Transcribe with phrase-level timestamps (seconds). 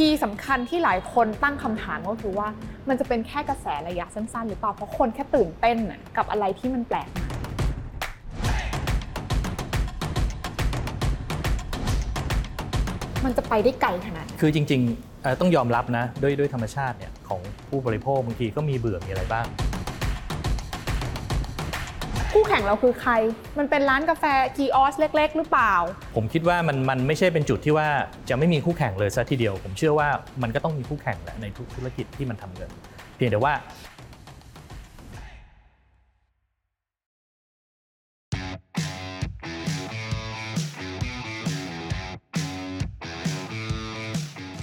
[0.00, 2.48] คีย์สำคัญที่หลายคนตั้งคำถามก็คือว่า
[2.88, 5.78] มันจะเป็นแค่กระแสระยะสั้นๆ หรือเปล่า เพราะคนแค่ตื่นเต้น
[6.16, 7.24] กับอะไรที่มันแปลกใหม่
[13.24, 19.46] มันจะไปได้ไกลขนาดคือจริงๆต้องยอมรับนะ ด้วยด้วยธรรมชาติเนี่ยของผู้บริโภคบางทีก็มีเบื่อมีอะไรบ้าง
[22.34, 23.12] คู่แข่งเราคือใคร
[23.58, 24.24] มันเป็นร้านกาแฟ
[24.56, 25.74] คีออสเล็ก ๆ หรือเปล่า
[26.16, 27.88] ผมคิดว่ามันมันไม่ใช่เป็นจุดที่ว่า
[28.28, 30.08] จะไม่มีคู่แข่งเลยซะทีเดียว ผมเชื่อว่า
[30.42, 32.70] มันก็ต้องมีคู่แข่งแหละในทุกธุรกิจที่มันทำเงิน
[33.16, 33.54] เพียงแต่ว่า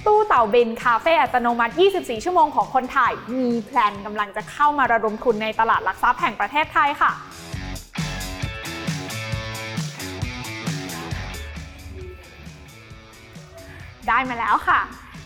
[0.06, 7.12] ตู้เต่าบินคาเฟ่อัตโนมัติ 24 ชั่วโมงของคนไทย มีแพลนกำลังจะเข้ามาระดมทุนในตลาดหลักทรัพย์แห่งประเทศไทยค่ะ
[14.08, 14.80] ได้มาแล้วค่ะ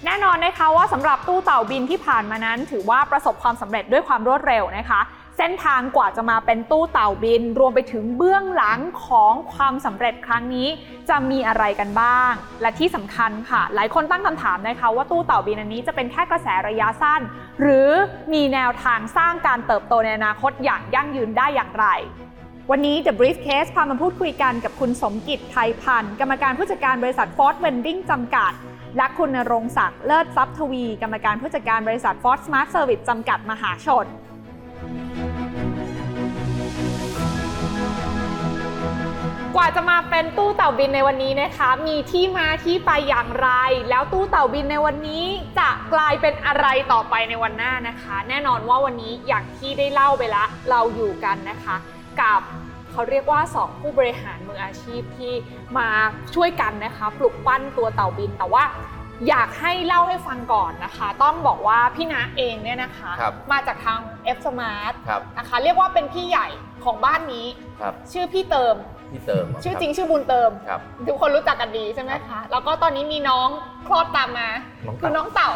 [0.04, 5.00] แน่นอนนะคะว่าสำหรับตู้เต่าบินที่ผ่านมานั้น ถือว่าประสบความสำเร็จด้วยความรวดเร็วนะคะ
[5.38, 10.68] เส้นทางกว่าจะมาเป็นตู้เต่าบิน รวมไปถึงเบื้องหลังของความสำเร็จครั้งนี้
[11.08, 17.20] จะมีอะไรกันบ้าง และที่สำคัญค่ะ หลายคนตั้งคำถามนะคะว่าตู้เต่าบินอันนี้จะเป็นแค่กระแสระยะสั้น
[17.60, 17.88] หรือ
[18.32, 21.86] มีแนวทางสร้างการเติบโตในอนาคตอย่างยั่งยืนได้อย่างไร
[22.70, 28.52] วันนี้ The Briefcase พามาพูดคุยกันกับคุณสมกิจไทยพันธ์กรรมการผู้จัดการบริษัท Ford Vending จำกัด
[28.96, 34.06] และคุณนรงศักดิ์เลิศทรัพย์ทวี กรรมการผู้จัดการบริษัท Ford Smart Service จำกัดมหาชน
[39.54, 43.50] กว่าจะมาเป็นตู้เต่าบินในวันนี้นะคะ มีที่มาที่ไปอย่างไร
[43.90, 45.24] แล้วตู้เต่าบินในวันนี้
[45.58, 51.76] จะกลายเป็นอะไรต่อไปในวันหน้านะคะ แน่นอนว่าวันนี้อย่างที่ได้เล่าไปละเราอยู่กันนะคะ
[52.20, 52.40] กับ
[52.92, 55.32] เขาเรียกว่า 2 ผู้บริหารมืออาชีพที่
[55.78, 55.88] มา
[56.34, 58.64] ช่วยกันนะคะปลุกปั้นตัวเต่าบิน แต่ว่า
[59.28, 63.98] อยากให้เล่าให้ฟังก่อนนะคะ ต้องบอกว่าพี่นาเองเนี่ยนะคะครับมาจากทาง
[64.36, 66.48] F Smart ครับนะคะเรียกว่าเป็นพี่ใหญ่
[66.84, 67.46] ของบ้านนี้
[67.80, 68.76] ครับชื่อพี่เติม
[69.12, 73.48] พี่เติมชื่อจริงชื่อบุญเติมครับทุกคนรู้จักกันดีใช่ไหมคะ แล้วก็ตอนนี้มีน้อง
[73.86, 74.48] คลอดตามมา
[74.86, 75.50] น้องคือเต่าน้องเต่า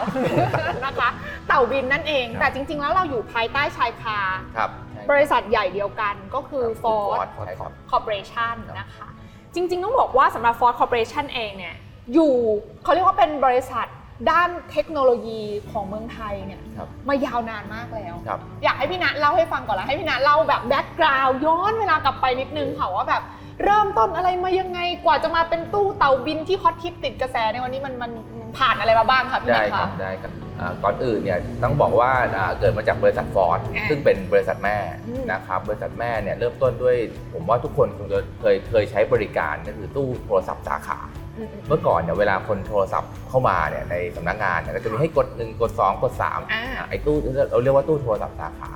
[0.84, 1.08] นะคะ
[1.48, 4.19] เต่าบินนั่นเองครับแต่จริง ๆ แล้วเราอยู่ภายใต้ชายคา
[4.56, 4.66] ครั
[5.06, 9.09] บบริษัทใหญ่เดียวกันก็คือ Ford ใช่ครับ Corporation ครับนะคะ
[9.55, 11.75] จริงๆ ต้องบอกว่าสำหรับ Forth Corporation เองเนี่ย
[12.15, 12.34] อยู่
[12.83, 13.87] เขาเรียกว่าเป็นบริษัท
[14.31, 23.23] ด้านเทคโนโลยีของเมืองไทยเนี่ยครับมายาวนานมากแล้ว ครับ อยากให้พี่ณเล่าให้ฟังก่อนแล้วให้พี่ณเล่าแบบ background ย้อนเวลากลับไปนิดนึงค่ะว่าแบบ
[23.65, 30.45] เริ่มต้นอะไรมายังไงกว่าจะมาเป็นตู้เต่าบินที่ฮอตฮิตติดกระแสในวันนี้มันมันมันผ่านอะไรมาบ้างคะพี่ณได้คคะรับได้ครับอ่า
[30.84, 36.97] ก่อนอื่นเนี่ยต้องบอกว่าอ่าเกิดมาจากบริษัท Forth อ่าซึ่งเป็นบริษัทแม่อืมนะครับบริษัทแม่เนี่ยเริ่มต้นด้วย
[37.33, 40.99] ผมว่าทุกคนคงจะเคยเคยใช้บริการก็คือตู้โทรศัพท์สาขา
[41.39, 46.22] อืมเมื่อก่อนเนี่ยเวลาคนโทรศัพท์เข้ามาเนี่ยในสำนักงานเนี่ยก็จะมีให้กด 1 กด 2 กด3
[46.53, 47.17] อ่าอ่าไอ้ตู้
[47.50, 48.73] เราเรียกว่าตู้โทรศัพท์สาขา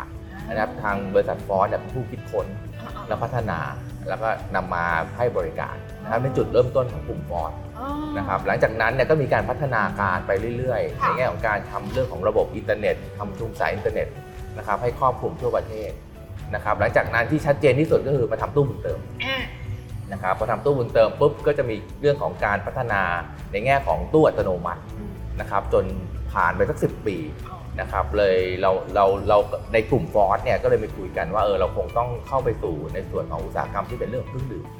[0.49, 2.47] นะครับทางบริษัท Forth เนี่ยเป็นผู้คิดค้น
[3.07, 3.59] และพัฒนา
[4.09, 4.85] แล้วก็นำมา
[5.17, 7.70] ให้บริการนะครับเป็นจุดเริ่มต้นของกลุ่ม Forth อ๋อ
[8.19, 14.09] นะครับหลังจากนั้นเนี่ยก็มีการพัฒนาการไปเรื่อยๆค่ะในแง่ของการทำเรื่องของระบบอินเทอร์เน็ตทำชุมสายอินเทอร์เน็ต
[14.59, 15.91] นะครับให้ครอบคลุมทั่วประเทศ
[16.55, 19.43] นะครับหลังจากนั้นที่ชัดเจนที่สุดก็คือมาทำตู้บุญเติมอ่า
[20.13, 23.03] นะครับพอทำตู้บุญเติมปุ๊บก็จะมีเรื่องของการพัฒนา
[23.53, 24.83] ในแง่ของตู้อัตโนมัติ
[25.41, 25.85] นะครับจน
[26.33, 27.17] ผ่านไปสักสิปี
[27.81, 29.39] นะครับเลยเราเราเรา
[29.73, 34.80] ในกลุ่มฟอร์สเนี่ยก็เลยไปคุยกันว่าเออเราคงต้องเข้าไปสู่ในส่วนของอุตสาหกรรมที่เป็นเรื่องของเครื่องดื่มอื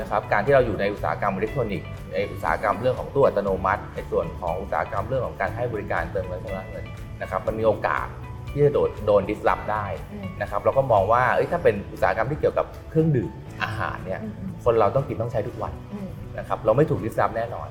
[0.00, 6.84] นะครับการที่เราอยู่ในอุตสาหกรรมอิเล็กทรอนิกส์ในอุตสาหกรรมเรื่องของตู้อัตโนมัติในส่วนของอุตสาหกรรมเรื่องของการให้บริการเติมเงินชำระเงิน
[7.20, 8.06] นะครับมันมีโอกาส
[8.52, 13.30] ที่จะโดนโดนดิสลอฟได้อืมนะครับเราก็มองว่าเอ้ยถ้าเป็นอุตสาหกรรมที่เกี่ยวกับเครื่องดื่ม
[13.62, 16.08] อาหารเนี่ยอืมอืมคนเราต้องกินต้องใช้ทุกวันอืม
[16.38, 17.68] นะครับเราไม่ถูกดิสลอฟแน่นอน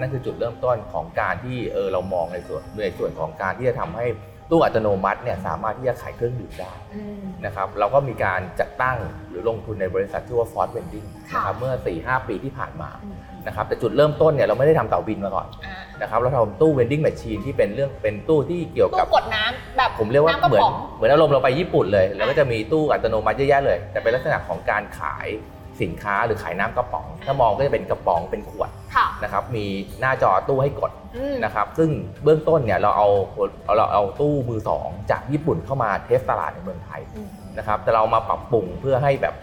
[0.00, 4.06] นั่นคือจุดเริ่มต้นของการที่เออเรามองในส่วนในส่วนของการที่จะทำให้
[4.52, 8.96] ตู้อัตโนมัติเนี่ยสามารถที่จะขายเครื่องดื่มได้อืมนะครับเราก็มีการจัดตั้ง
[9.28, 25.28] หรือลงทุนในบริษัทชื่อว่า Ford Vending ค่ะนะครับเมื่อ 4-5 ปีที่ผ่านมาอืมนะครับแต่จุดเริ่มต้นเนี่ยเราไม่ได้ทำเต่าบินมาก่อนอ่านะครับเราทำตู้ vending machine ที่เป็นเรื่องเป็นตู้ที่เกี่ยวตู้กับกดน้ำแบบผมเรียกว่าน้ำกระเหมือนป๋องเหมือนอารมณ์เราไปญี่ปุ่นเลยแล้วก็จะมีตู้อัตโนมัติเยอะแยะเลย แต่เป็นลักษณะของการขาย
[25.82, 29.66] สินค้าหรือขายน้ำกระป๋อง ถ้ามองก็จะเป็นกระป๋องเป็นขวดค่ะนะครับมี
[30.00, 31.01] หน้าจอตู้ให้กดอืม
[31.44, 31.90] นะครับซึ่ง
[32.22, 33.08] เบื้องต้นเนี่ยเราเอา
[33.76, 37.28] เราเอาตู้มือสองจากญี่ปุ่นเข้ามาเทสตลาดในเมืองไทยอืม
[37.58, 39.34] นะครับแต่เรามาปรับปรุงเพื่อให้แบบ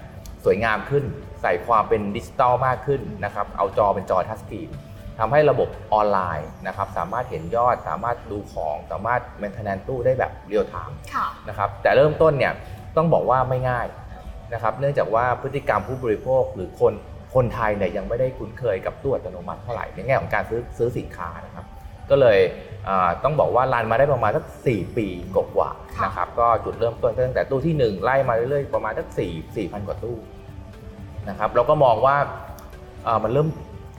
[0.46, 1.04] สวยงามขึ้น
[1.42, 4.70] ใส่ความเป็นดิจิตอลมากขึ้นนะครับเอาจอเป็นจอ touch screen
[5.20, 12.54] ทำให้ระบบออนไลน์นะครับสามารถเห็นยอดสามารถดูของสามารถ maintenance ตู้ได้แบบเรียลไทม์ค่ะนะครับแต่เริ่มต้นเนี่ย
[12.98, 13.88] ต้องบอกว่าไม่ง่าย
[14.54, 16.94] นะครับเนื่องจากว่าพฤติกรรมผู้บริโภคหรือคน
[17.36, 21.66] คนไทยเนี่ยยังไม่ได้คุ้นเคยกับตู้อัตโนมัติเท่าไหร่ในแง่ของการซื้อซื้อสินค้านะครับ
[22.10, 22.40] ก็เลย
[22.88, 30.18] อ่าต้องบอกว่า run มาได้ประมาณสัก 4 ปีกว่าๆค่ะนะครับก็จุดเริ่มต้นก็ตั้งแต่ตู้ที่ 1 ไล่มาเรื่อยๆประมาณสัก4 4 0 0 0 กว่าตู้
[31.30, 32.18] นะครับเราก็มองว่า
[33.08, 33.48] อ่ามันเริ่ม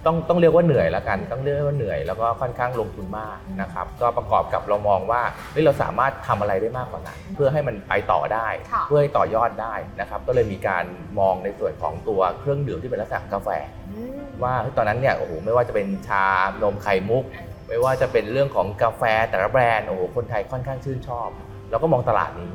[0.07, 10.85] ต้องต้องเรียกว่าเหนื่อยแล้วกัน ต้องเรียกว่าเหนื่อยแล้วก็ค่อนข้างลงทุนมากนะครับ ก็ประกอบกับเรามองว่าเฮ้ยเราสามารถทำอะไรได้มากกว่านั้น เพื่อให้มันไปต่อได้ค่ะเพื่อให้ต่อยอดได้นะครับ ก็เลยมีการ
[11.19, 13.49] มองในส่วนของตัวเครื่องดื่มที่เป็นลักษณะกาแฟ
[13.91, 16.25] อืมว่าเฮ้ยตอนนั้นเนี่ยโอ้โหไม่ว่าจะเป็นชา
[16.63, 17.25] นมไข่มุก
[17.69, 21.29] ไม่ว่าจะเป็นเรื่องของกาแฟแต่ละแบรนด์โอ้โหคนไทยค่อนข้างชื่นชอบ
[21.71, 22.53] เราก็มองตลาดนี้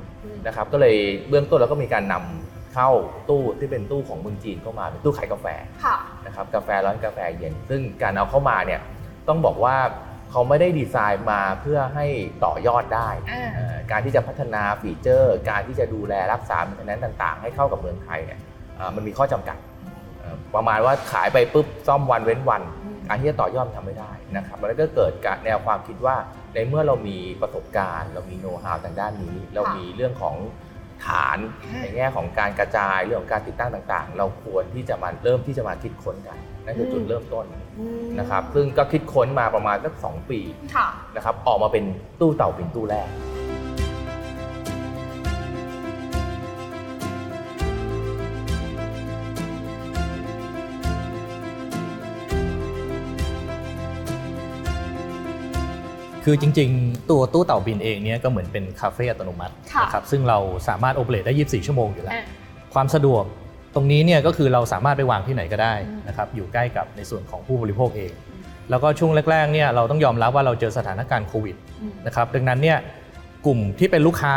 [0.48, 0.95] นะครับ ก็เลย
[1.30, 2.44] เบื้องต้นเราก็มีการนำ
[2.75, 2.89] เข้า
[3.30, 5.48] ตู้ที่เป็นตู้ของเมืองจีนเข้ามาเป็นตู้ขายกาแฟ
[5.86, 8.81] ค่ะนะครับกาแฟร้อนกาแฟเย็น ซึ่งการเอาเข้ามาเนี่ย
[9.27, 9.75] ต้องบอกว่า
[10.31, 12.06] เขาไม่ได้ดีไซน์มาเพื่อให้
[12.45, 18.39] ต่อยอดได้อ่าเอ่อการที่จะพัฒนาฟีเจอร์ การที่จะดูแลรักษาแมนเทนแนนต่างๆ ให้เข้ากับเมืองไทยเนี่ย
[18.77, 19.57] เอ่อมันมีข้อจำกัด
[20.19, 22.62] เอ่อประมาณว่าขายไปปุ๊บซ่อมวันเว้นวัน
[23.07, 26.16] การที่จะต่อยอดมันทำไม่ได้นะครับมันก็เกิดการแนวความคิดว่า
[26.54, 30.36] ในเมื่อเรามีประสบการณ์ เรามีโน้ตฮาวทางด้านนี้ เรามีเรื่องของ
[31.07, 31.38] ฐาน
[31.72, 37.46] ค่ะในแง่ของการกระจายเรื่องของการติดตั้งต่างๆ เราควรที่จะมาเริ่มที่จะมาคิดค้นกันนั่นคือจุดเริ่มต้น
[37.80, 40.40] อืมนะครับซึ่งก็คิดค้นมาประมาณสักสองปี
[40.75, 41.84] ค่ะนะครับออกมาเป็น
[42.19, 43.10] ตู้เต่าบินตู้แรก
[56.25, 60.38] คือจริงๆ ตัวตู้เต่าบินเองเนี่ยก็เหมือนเป็นคาเฟ่อัตโนมัติค่ะนะครับซึ่งเรา
[60.68, 62.25] สามารถโอเปเรตได้ 24 ชั่วโมงอยู่แล้วอะ
[62.74, 63.24] ความสะดวก
[63.75, 68.12] ตรงนี้เนี่ยก็คือเราสามารถไปวางที่ไหนก็ได้อืมนะครับอยู่ใกล้กับในส่วนของผู้บริโภคเอง
[68.69, 72.77] แล้วก็ช่วงแรกๆเนี่ยเราต้องยอมรับว่าเราเจอสถานการณ์โควิดอืมนะครับดังนั้นเนี่ย
[73.45, 74.36] กลุ่มที่เป็นลูกค้า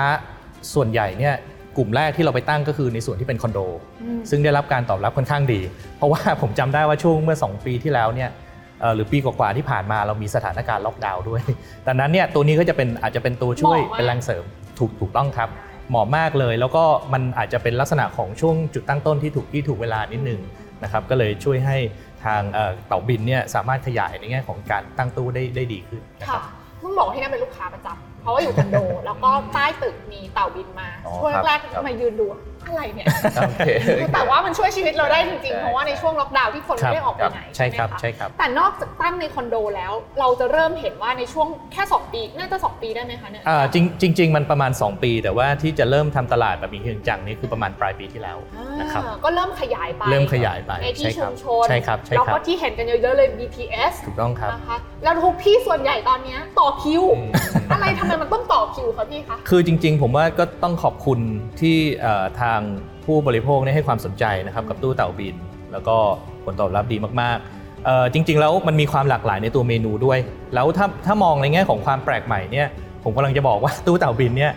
[0.75, 1.35] ส่วนใหญ่เนี่ย
[1.77, 3.59] กลุ่มแรกที่เราไปตั้งก็คือในส่วนที่เป็นคอนโด
[4.03, 5.61] อืมซึ่งได้รับการตอบรับค่อนข้างดี
[5.97, 8.48] เพราะว่าผมจำได้ว่าช่วงเมื่อ 2 ปีที่แล้วเนี่ยเอ่อ
[8.95, 11.43] หรือปีกว่าๆที่ผ่านมาเรามีสถานการณ์ล็อกดาวน์ด้วย
[11.87, 14.45] ดังนั้นเนี่ยตัวนี้ก็จะเป็นอาจจะเป็นตัวช่วยเหมาะมากเป็นแรงเสริม
[14.79, 15.49] ถูกถูกต้องครับ
[15.91, 20.41] เหมาะมากเลย แล้วก็มันอาจจะเป็นลักษณะของช่วงจุดตั้งต้นที่ถูกที่ถูกเวลานิดนึง
[20.83, 21.77] นะครับก็เลยช่วยให้
[22.25, 26.43] ทางเอ่อเต่าบินเนี่ยสามารถขยายในแง่ของการตั้งตู้ได้ได้ดีขึ้นนะคค่ะรับ
[26.83, 28.77] ต้องบอกว่าที่นั่นเป็นลูกค้าประจำเพราะว่าอยู่คอนโด
[29.07, 32.27] แล้วก็ใต้ตึกมีเต่าบินมาอ๋อช่วงครับแรกครับๆมายืนดู
[32.69, 33.07] อะไรเนี่ย
[33.41, 33.69] โอเค
[34.15, 57.31] แต่ว่ามันช่วยชีวิตเราได้จริงใช่ๆเพราะว่าในช่วงล็อกดาวน์ที่คนครับไม่ได้ออกไปไหนใช่ครับไหมะใช่ครับ แต่นอกจากตั้งในคอนโดแล้ว เราจะเริ่มเห็นว่าในช่วงแค่ 2 ปี น่าจะ 2 ปีได้ไหมคะเนี่ยอ่าจริงจริง ๆ มันประมาณ 2 ปี แต่ว่าที่จะเริ่มทำตลาดแบบมีจริงจังนี่คือประมาณปลายปีที่แล้วอ่านะครับก็เริ่มขยายไปเริ่มขยายไปในที่ใช่คชุรับมชนใช่ครับใช่แล้วครัก็บที่เห็นกันเยอะๆเลย BTS ถูกต้องครับนะคะแล้วทุกที่ส่วนใหญ่ตอนเนี้ยต่อคิวอืม
[57.73, 61.19] อะไรทำไมมันต้องต่อคิวคะพี่คะคือจริง ๆ ผมว่าก็ต้องขอบคุณ
[61.61, 62.65] ที่เอ่อทาง
[63.05, 65.35] ผู้บริโภคเนี่ยให้ความสนใจนะครับกับตู้เต่าบิน
[65.73, 65.97] แล้วก็
[66.45, 70.19] ผลตอบรับดีมากๆจริงๆแล้วมันมีความหลากหลายในตัวเมนูด้วย
[70.55, 72.67] แล้วถ้าถ้ามองในแง่ของความแปลกใหม่เนี่ย
[73.05, 74.53] ผมกำลังจะบอกว่าตู้เต่าบินเนี่ย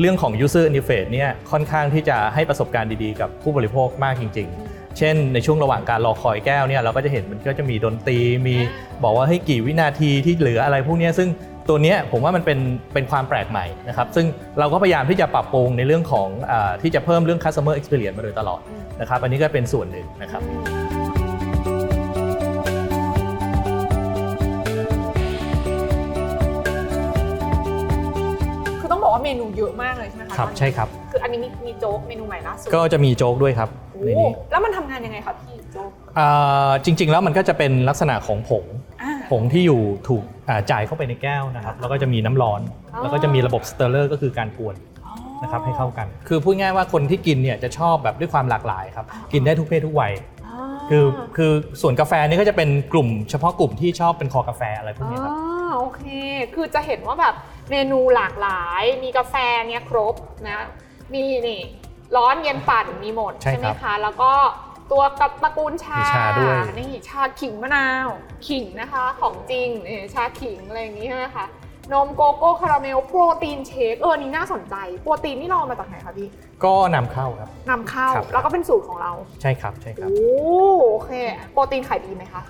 [0.00, 8.56] เรื่องของ user interface เนี่ยค่อนข้างที่จะให้ประสบการณ์ดีๆ กับผู้บริโภคมากจริง ๆ เช่น ในช่วงระหว่างการรอคอยแก้วเนี่ยเราก็จะเห็นมันก็จะมีดนตรีมี
[9.04, 11.28] บอกว่าให้กี่วินาทีที่เหลืออะไรพวกเนี้ยซึ่ง
[11.68, 12.58] ตัวเนี้ยผมว่ามันเป็น
[12.94, 14.26] เป็นความแปลกใหม่นะครับซึ่ง
[14.58, 18.60] เราก็พยายามที่จะปรับปรุงในเรื่องของอาที่จะเพิ่มเรื่อง customer experience มาโดยตลอด
[19.00, 20.42] นะครับอันนี้ก็เป็นส่วนหนึ่งนะครับ
[28.80, 38.85] คือต้องบอกว่าเมนูเยอะมากเลยใช่ไหมคะครับตอนนี้ใช่ครับคืออันนี้มีมีโจ๊กเมนูใหม่ล่าสุดก็จะมีโจ๊กด้วยครับโอ้ในนี้แล้วมันทำงานยังไงคะพี่โจ๊กอ่าจริง ๆ แล้วมันก็จะเป็นลักษณะของผงอ่า
[39.30, 42.60] ผงที่อยู่ถูกอ่าจ่ายเข้าไปในแก้วนะครับแล้วก็จะมีน้ำร้อน
[42.94, 44.76] อ๋อแล้วก็จะมีระบบ stirrer ก็คือการกวน
[45.42, 50.12] นะครับให้เข้ากัน คือพูดง่ายว่าคนที่กินเนี่ยจะชอบแบบด้วยความหลากหลายครับกินได้ทุกเพศทุกวัย
[50.90, 51.04] คือ
[51.36, 56.02] คือส่วนกาแฟนี่ก็จะเป็นกลุ่มเฉพาะกลุ่มที่ชอบเป็นคอกาแฟอะไรพวกนี้ครับอ่าโอเค
[56.54, 57.34] คือจะเห็นว่าแบบ
[57.70, 59.34] เมนูหลากหลาย มีกาแฟ
[59.68, 60.14] เนี่ยครบ
[60.48, 60.66] นะ
[61.14, 61.62] มีนี่
[62.16, 64.32] ร้อนเย็นปั่นมีหมดใช่ใช่ไหมครับคะ แล้วก็
[64.92, 68.08] ตัวกับตระกูลชามีชาด้วย นี่ชาขิงมะนาว
[68.48, 71.46] ขิงนะคะ ของจริงนี่ชาขิงอะไรอย่างนี้ใช่ไหมคะ
[71.92, 76.28] นมโกโก้คาราเมลโปรตีน shake เออนี่น่าสนใจ โปรตีนนี่เราเอามาจากไหนคะพี่
[76.64, 79.12] ก็นำเข้าครับ นำเข้า ครับ แล้วก็เป็นสูตรของเรา
[79.42, 80.20] ใช่ครับใช่ครับ โอ้
[80.90, 81.10] โอเค
[81.52, 82.42] โปรตีนขายดีไหมคะ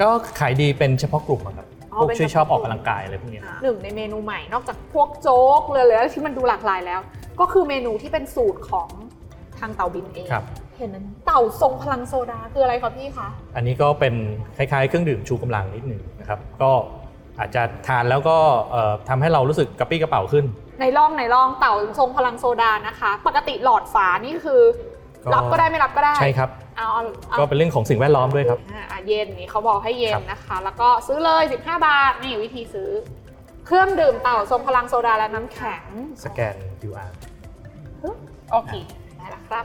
[0.00, 0.08] ก็
[0.40, 7.00] ขายดีเป็นเฉพาะกลุ่มอะครับอ๋อพวกเป็นช่วยเฉพาะชอบออกกำลังกายอะไรพวกนี้ครับหนึ่งในเมนูใหม่นอกจากพวกโจ๊กเลยเลยที่มันดูหลากหลายแล้ว
[7.40, 8.88] ก็คือเมนูที่เป็นสูตรของ
[9.58, 10.44] ทางเต่าบินเองครับ
[10.76, 14.14] เห็นนั้นเต่าทรงพลังโซดาคืออะไรคะพี่คะ อันนี้ก็เป็น
[14.56, 16.70] คล้ายๆ เครื่องดื่มชูกำลังนิดหนึ่งนะครับ ก็
[17.38, 18.36] อาจจะทานแล้วก็
[18.70, 20.44] เอ่อทำให้เรารู้สึกกระปรี้กระเป๋าขึ้น
[20.80, 24.60] ในร่องในร่องเต่าทรงพลังโซดานะคะ ปกติหลอดฝานี่คือ
[25.34, 28.58] รับก็ได้ไม่รับก็ได้ใช่ครับเอาเอาเอาก็เป็นเรื่องของสิ่งแวดล้อมด้วยครับ
[28.90, 32.90] อ่าเย็นนี่เขาบอกให้เย็นครับนะคะ แล้วก็ซื้อเลย 15 บาทนี่วิธีซื้อ
[33.66, 35.84] เครื่องดื่มเต่าทรงพลังโซดาและน้ำแข็ง
[36.24, 37.10] สแกน QR
[38.52, 38.72] โอเค
[39.18, 39.60] ได้แล้วครั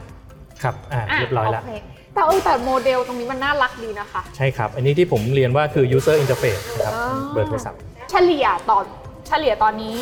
[0.62, 1.72] ครับอ่าเรียบร้อยแล้วโเค
[2.14, 8.84] แต่เออแต่โมเดลตรงนี้มันน่ารักดีนะคะ ใช่ครับ อันนี้ที่ผมเรียนว่าคือ user interface นะครับอ่าเบอร์โทรศัพท์ เฉลี่ยตอน
[9.28, 9.94] เฉลี่ยตอนนี้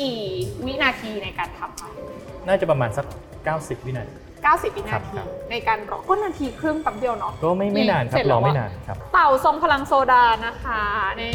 [0.00, 0.18] กี่
[0.66, 1.90] วินาทีในการทำคะ
[2.48, 3.06] น่าจะประมาณสัก
[3.46, 10.82] 90 วินาที 90 วิครันาบที ครับ ในการรอก็นาทีครึ่งแป๊บเดียวเนาะ ก็ไม่ไม่นานครัเสร็บจแล้รวอไม่อะ นานครับ เต่าทรงพลังโซดานะคะ
[11.20, 11.32] นี่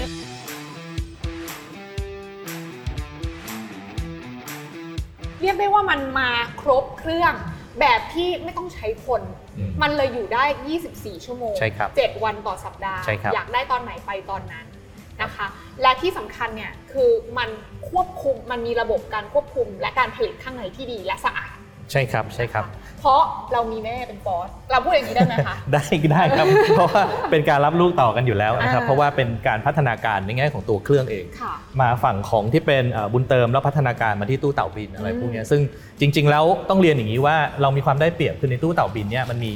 [5.41, 6.29] เรียกได้ว่ามันมา
[6.61, 7.33] ครบเครื่อง
[7.79, 9.21] แบบที่ไม่ต้องใช้คน
[9.57, 10.43] อืมมันเลยอยู่ได้
[10.85, 14.65] 24 ชั่วโมง ใช่ครับ7 วันต่อสัปดาห์ ใช่ครับอยากได้ตอนไหนไปตอนนั้น
[15.21, 15.47] นะคะ
[15.81, 17.49] และที่สำคัญเนี่ยคือมัน
[17.89, 21.57] ควบคุมมันมีระบบการควบคุมและการผลิตข้างในที่ดีและสะอาด
[21.91, 22.65] ใช่ครับใช่ครับ
[23.01, 23.21] เพราะ
[23.53, 35.61] เรามีแม่เป็นฟอสเราพูดอย่างนี้ได้ไหมคะ ได้ได้ครับ เพราะว่าเป็นการรับลูกต่อกันอยู่แล้วนะครับ อ่าเพราะว่าเป็นการพัฒนาการในแง่ของตัวเครื่องเอง ค่ะมาฝั่งของที่เป็นเอ่อบุญเติมแล้วพัฒนาการมาที่ตู้เต่าบินอะไรอืมพวกเนี้ยซึ่ง
[35.99, 39.53] จริง ๆ แล้วต้องเรียนอย่างนี้ว่าเรามีความได้เปรียบคือในตู้เต่าบินเนี่ยมันมี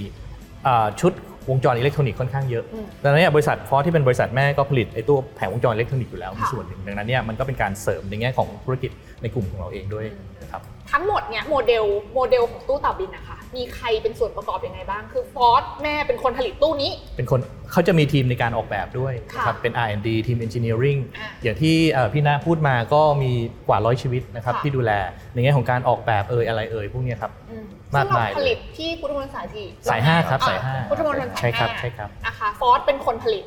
[0.63, 1.13] เอ่อชุด
[1.49, 10.05] วงจรอิเล็กทรอนิกส์ค่อนข้างเยอะอืมดังนั้นเนี่ยบริษัทฟอสที่เป็นบริษัทแม่ก็ผลิตไอ้ตัวแผงวงจรอิเล็กทรอนิกส์อยู่แล้วค่ะในส่วนหนึ่งดังนั้นเนี่ยมันก็เป็นการเสริมในแง่ของธุรกิจในกลุ่มของเราเองด้วย
[10.41, 11.83] นะครับ ทั้งหมดเนี่ยโมเดล
[12.13, 17.39] โมเดลของตู้เต่าบินนะคะ มีใครเป็นส่วนประกอบยังไงบ้าง คือฟอสแม่เป็นคนผลิตตู้นี้ เป็นคน
[17.71, 23.31] เขาจะมีทีมในการออกแบบด้วยค่ะนะครับเป็น R&D team Engineering อะอย่างที่เอ่อพี่นาพูดมาก็มี
[23.67, 24.91] กว่าร้อยชีวิตนะครับค่ะ ที่ดูแล
[25.33, 27.57] ในแง่ของการออกแบบเอ่ยอะไรเอ่ยพวกเนี้ยครับ อื
[27.95, 33.43] มากซึ่งมายเราผลิตที่พุทธมณฑลสายที่สายห้าครับอะสายห้าพุทธมณฑลสายใช่ครับห้าใช่ครับนะคะฟอสเป็นคนผลิต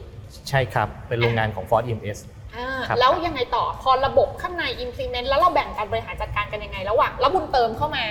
[0.48, 2.18] ใช่ครับเป็นโรงงานของ Forth EMS
[2.56, 8.04] อ่าครับ แล้วยังไงต่อพอระบบข้างใน implement แล้วเราแบ่งการบริหารจัดการกันยังไง ระหว่างแล้วบุญเติมเข้ามา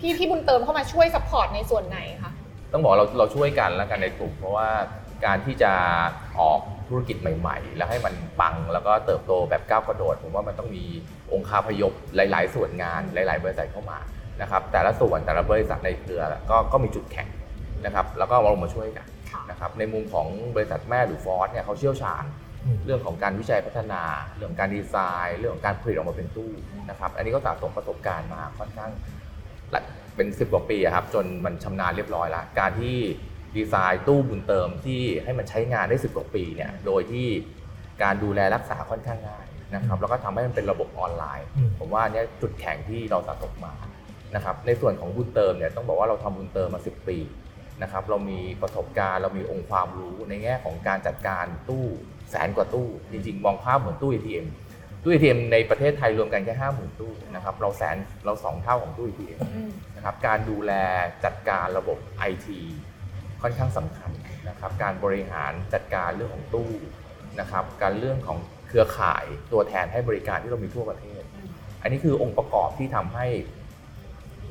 [0.00, 2.32] พี่พี่บุญเติมเข้ามาช่วย support ในส่วนไหนคะ
[2.72, 4.68] ต้องบอกเราเราช่วยกันแล้วกันในกลุ่มเพราะว่า
[5.26, 5.72] การที่จะ
[6.40, 10.84] ออกธุรกิจใหม่ ๆ แล้วให้มันปังแล้วก็เติบโตแบบก้าวกระโดด ผมว่ามันต้องมี
[11.32, 13.98] องค์คาพยพหลาย ๆ ส่วนงานหลาย ๆ บริษัทเข้ามา
[14.40, 17.28] นะครับแต่ละส่วนแต่ละบริษัทในเครือก็ก็มีจุดแข็ง
[17.84, 22.24] นะครับแล้วก็เรามาช่วยกันค่ะนะครับในมุมของบริษัทแม่หรือฟอร์สเนี่ยเขาเชี่ยวชาญ
[22.64, 24.02] อืมเรื่องของการวิจัยพัฒนา
[24.36, 26.50] เรื่องของการดีไซน์ เรื่องของการผลิตออกมาเป็นตู้
[26.90, 29.19] นะครับ อันนี้ก็สะสมประสบการณ์มาค่อนข้างหลาย
[30.16, 32.96] เป็น 10 กว่าปีอะครับ จนมันชำนาญเรียบร้อยแล้ว การที่
[33.56, 37.26] ดีไซน์ตู้บุญเติมที่ให้มันใช้งานได้ 10 กว่าปีเนี่ยโดยที่
[38.02, 43.74] การดูแลรักษาค่อนข้างง่ายนะครับแล้วก็ทำให้มันเป็นระบบออนไลน์อืมผมว่าอันเนี้ยจุดแข็งที่เราสะสมมา
[44.34, 47.18] นะครับในส่วนของบุญเติมเนี่ยต้องบอกว่าเราทำบุญเติมมา 10 ปี
[47.82, 51.86] นะครับเรามีประสบการณ์เรามีองค์ความรู้ในแง่ของการจัดการตู้
[52.30, 54.46] แสนกว่าตู้ จริงๆ มองภาพเหมือนตู้ ATM
[55.02, 60.72] ตู้ ATM ในประเทศไทยรวมกันแค่ห้าหมื่นตู้นะครับเราแสนเราสองเท่าของตู้ ATM อืมนะครับการดูแล
[61.24, 61.98] จัดการระบบ
[62.30, 62.46] IT
[63.42, 64.10] ค่อนข้างสำคัญ
[64.48, 66.70] นะครับการบริหารจัดการเรื่องของตู้
[67.40, 68.38] นะครับการเรื่องของ
[68.68, 71.22] เครือข่ายตัวแทนให้บริการที่เรามีทั่วประเทศ
[71.82, 73.26] อันนี้คือองค์ประกอบที่ทำให้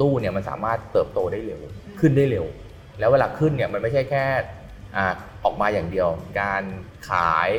[0.02, 1.62] ตู้เนี่ยมันสามารถเติบโตได้เร็ว
[2.00, 2.46] ขึ้นได้เร็ว
[3.00, 4.26] แล้วเวลาขึ้นเนี่ยมันไม่ใช่แค่
[4.96, 5.00] อ
[5.44, 6.08] ออกมาอย่างเดียว
[6.42, 6.64] การ
[7.10, 7.50] ขาย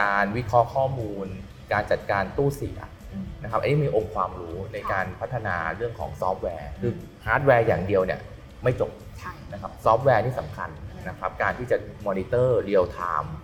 [0.00, 1.26] การวิเคราะห์ข้อมูล
[1.72, 2.78] การจัดการตู้เสีย
[3.12, 6.92] อืมนะครับอันนี้มีองค์ความรู้ในการพัฒนาเรื่องของซอฟต์แวร์คือ
[7.26, 8.20] ฮาร์ดแวร์อย่างเดียวเนี่ย
[8.64, 10.70] ไม่จบใช่นะครับซอฟต์แวร์นี่สำคัญ
[11.08, 13.34] นะครับการที่จะmonitor real-time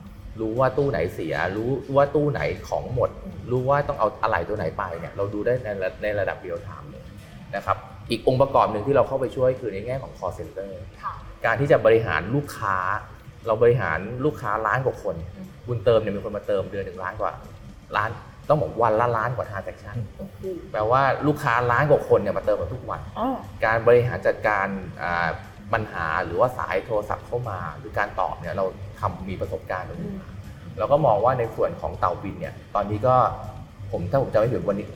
[0.40, 3.10] รู้ว่าตู้ไหนเสีย รู้ว่าตู้ไหนของหมด
[3.50, 7.04] รู้ว่าต้องเอาอะไรตัวไหนไปเนี่ยเราดูได้ในระในระดับ real-time เลย
[7.56, 7.76] นะครับ
[8.10, 10.70] อีกองค์ประกอบหนึ่งที่เราเข้าไปช่วยคือในแง่ของ call center
[11.02, 11.12] ค่ะ
[11.44, 12.76] การที่จะบริหารลูกค้า
[13.46, 17.32] เราบริหารลูกค้าล้านกว่าคนอืมบุญเติมเนี่ยมีคนมาเติมเดือนหนึ่งล้านกว่า
[17.96, 18.10] ล้าน
[18.48, 23.28] ต้องบอกวันละล้านกว่า transaction โอ้โหแปลว่าลูกค้าล้านกว่าคนเนี่ยมาเติมกันทุกวันอ๋อ
[23.64, 24.66] การบริหารจัดการ
[25.02, 25.28] อ่า
[25.72, 28.64] ปัญหาหรือว่าสายโทรศัพท์เข้ามา หรือการตอบเนี่ยเรา
[29.00, 30.28] ทำมีประสบการณ์ตรงนี้มา
[30.78, 33.16] เราก็มองว่าในส่วนของเต่าบินเนี่ยตอนนี้ก็
[33.90, 34.86] ผมถ้าผมจำไม่ผิดวันนี้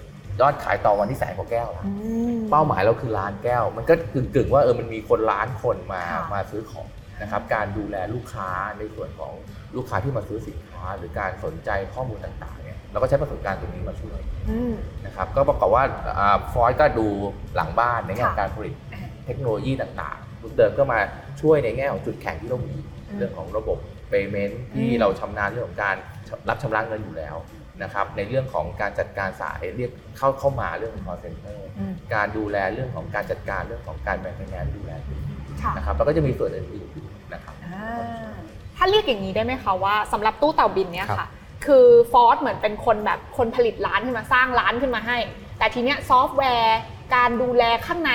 [0.40, 1.92] ยอดขายต่อวันที่แสนกว่าแก้วแล้วอื
[2.36, 6.86] มเป้าหมายเราคือล้านแก้ว มันก็กึ่งกึ่งๆว่าเออมันมีคนล้านคนมาค่ะมาซื้อของ
[7.22, 9.32] นะครับการดูแลลูกค้าในส่วนของ
[9.76, 12.59] ลูกค้าที่มาซื้อสินค้า หรือการสนใจข้อมูลต่างๆ
[12.90, 14.20] เนี่ยเราก็ใช้ประสบการณ์ตรงนี้มาช่วย
[14.50, 14.72] อืม
[15.06, 15.84] นะครับก็ประกอบว่า
[16.52, 17.06] ฟอยก็ดู
[17.54, 18.74] หลังบ้านในแง่ของค่ะการผลิต
[19.26, 20.98] เทคโนโลยีต่างๆบุญเติมก็มา
[21.40, 22.74] ช่วยในแง่ของจุดแข็งที่เรามี
[23.08, 23.78] อืมเรื่องของระบบ
[24.10, 25.96] payment ที่อืม เราชำนาญเรื่องของการ
[26.48, 27.36] รับชำระเงินอยู่แล้ว
[27.82, 34.92] นะครับในเรื่องของการจัดการสายเรียกเข้าเข้ามาเรื่องของ call center อืมการดูแลเรื่องของการจัดการเรื่องของการแบ่งงานดูแล
[35.62, 38.32] ค่ะนะครับแล้วก็จะมีส่วนอื่นๆอีกนะครับ อ่า
[38.76, 41.28] ถ้าเรียกอย่างนี้ได้ไหมคะว่าสำหรับตู้เต่าบินเนี่ยครับค่ะ
[41.66, 45.18] คือ Forth เหมือนเป็นคนแบบคนผลิตร้านขึ้นมาสร้างร้านขึ้นมาให้
[45.58, 46.78] แต่ทีเนี้ยซอฟต์แวร์
[47.14, 48.12] การดูแลข้างใน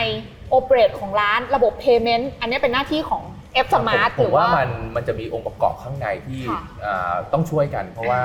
[0.50, 3.24] operate ของร้านระบบ Payment อันนี้เป็นหน้าที่ของ
[3.66, 8.22] Forth Smart ผมหรือว่าว่ามันมันจะมีองค์ประกอบข้างในที่ค่ะอ่าต้องช่วยกัน เพราะว่า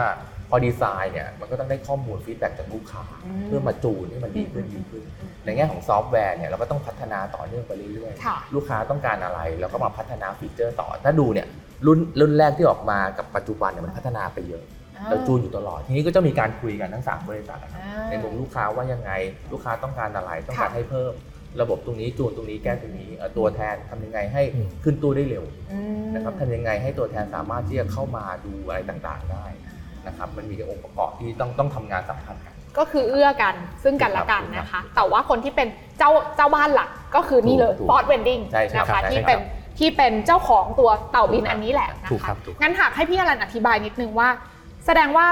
[0.51, 5.03] พอดีไซน์เนี่ยมันก็ต้องได้ข้อมูล feedback จากลูกค้าอืมเพื่อมาจูนให้มันดีขึ้นอืมดีขึ้น
[5.45, 11.47] ในแง่ของซอฟต์แวร์เนี่ยเราก็ต้องพัฒนาต่อเนื่องไปเรื่อยค่ะๆลูกค้าต้องการอะไรเราก็มาพัฒนา feature ต่อ ถ้าดูเนี่ย
[11.87, 14.63] รุ่นรุ่นแรกที่ออกมากับปัจจุบันเนี่ยมันพัฒนาไปเยอะ
[15.09, 19.13] เราจูนอยู่ตลอด ทีนี้ก็จะมีการคุยกันทั้ง 3 บริษัทนะครับอ่าในมุมลูกค้าว่ายังไง
[19.53, 21.13] ลูกค้าต้องการอะไรต้องการค่ะให้เพิ่ม
[21.61, 29.47] ระบบตรงนี้จูนตรงนี้แก้ตรงนี้เอ่อตัวแทนทำยังไงให้อืมขึ้นตู้ได้เร็วอืมนะครับทำยังไงให้ตัวแทนสามารถที่จะเข้ามาดูอะไรต่างๆได้
[30.07, 39.39] นะครับมันมีองค์ประกอบที่ต้องต้องทำงานสัมพันธ์กันก็คือเอื้อกันซึ่งกันและกันนะคะ แต่ว่าคนที่เป็นเจ้าเจ้าบ้านหลักก็คือนี่เลยถูก Ford Vending ใช่ใช่นะครัคะบใช่ที่ครับเป็น
[39.79, 44.50] ที่เป็นเจ้าของตัวเต่าบินอันนี้แหละนะถูกคคะรับถูกงั้นหากให้พี่อรันอธิบายนิดนึงว่าแส
[44.99, 45.27] ดงว่า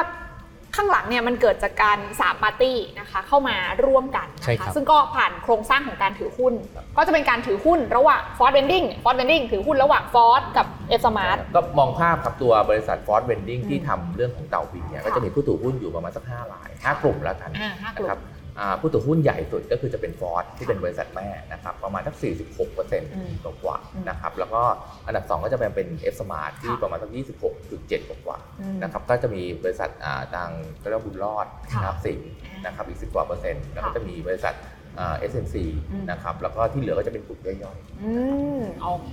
[0.77, 6.55] ข้างหลังเนี่ยมันเกิดจากการสามปาร์ตี้นะคะเข้ามาร่วมกันใช่นะครัคะบ ซึ่งก็ผ่านโครงสร้างของการถือหุ้น
[6.97, 10.67] ก็จะเป็นการถือหุ้นระหว่าง Ford Vending Ford Vending ถือหุ้นระหว่าง Ford กับ
[10.99, 18.38] F Smart ก็มองภาพครับตัวบริษัท Ford Vending อืมที่ทำเรื่องของเต่าบินเนี่ยค่ะก็จะมีผู้ถือหุ้นอยู่ประมาณสัก5ราย5กลุ่มแล้วกันอ่าห้ากลุ่ม นะครับอ่า
[18.81, 22.15] ผู้ถือหุ้นใหญ่สุดก็คือจะเป็น Ford ที่เป็นบริษัทแม่นะครับประมาณสัก
[22.61, 24.63] 46%กว่าๆอืมนะครับแล้วก็
[25.07, 27.11] อันดับ 2 ก็จะเป็นเป็น F Smart ที่ค่ะประมาณสัก
[27.59, 30.49] 26.7 กว่าอืมๆนะครับก็จะมีบริษัทอ่าทาง
[30.83, 32.31] ก็เรียกว่าบุญรอดค่ะนะครับสิงห์
[32.65, 34.55] นะครับอีก 10กว่าเปอร์เซ็นต์แล้วก็จะมีบริษัท
[34.99, 35.55] อ่า SNC
[35.91, 38.13] อืมนะครับแล้วก็ที่เหลือก็จะเป็นกลุ่มย่อยๆอื
[38.59, 39.13] มโอเค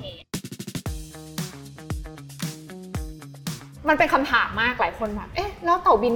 [3.90, 6.14] มันเป็นคำถามมากหลายคนแบบเอ๊ะแล้วเต่าบิน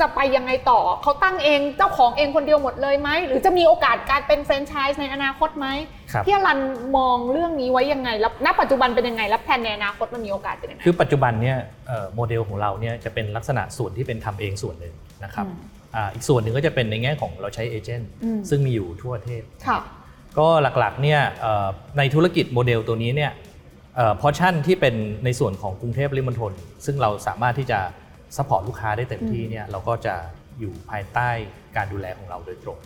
[0.00, 5.66] จะไปยังไงต่อเขาตั้งเองเจ้าของเองคนเดียวหมดเลยไหม หรือจะมีโอกาสการเป็นแฟรนไชส์ในอนาคตไหม
[6.12, 6.58] ครับ พี่อรัน
[6.96, 15.56] มองเรื่องนี้ไว้ยังไง แล้วณปัจจุบันเป็นยังไง แล้วแผนในอนาคตมันมีโอกาสเป็นยังไง คือปัจจุบันเนี่ยเอ่อโมเดลของเราเนี่ยจะเป็นลักษณะส่วนที่เป็นทำเองส่วนหนึ่งนะครับอืม
[15.94, 19.78] อ่าอีกส่วนหนึ่งก็จะเป็นในแง่ของเราใช้เอเจนต์อืม ซึ่งมีอยู่ทั่วประเทศ ค่ะ
[20.38, 21.66] ก็หลักๆเนี่ยเอ่อ
[21.98, 23.32] ในธุรกิจโมเดลตัวนี้เนี่ย
[24.20, 26.52] พอชั่นที่เป็นในส่วนของกรุงเทพปริมณฑล
[26.84, 27.80] ซึ่งเราสามารถที่จะ
[28.36, 30.14] support ลูกค้าได้เต็มที่เนี่ยเราก็จะ
[30.60, 31.28] อยู่ภายใต้
[31.76, 32.78] การดูแลของเราโดยตรง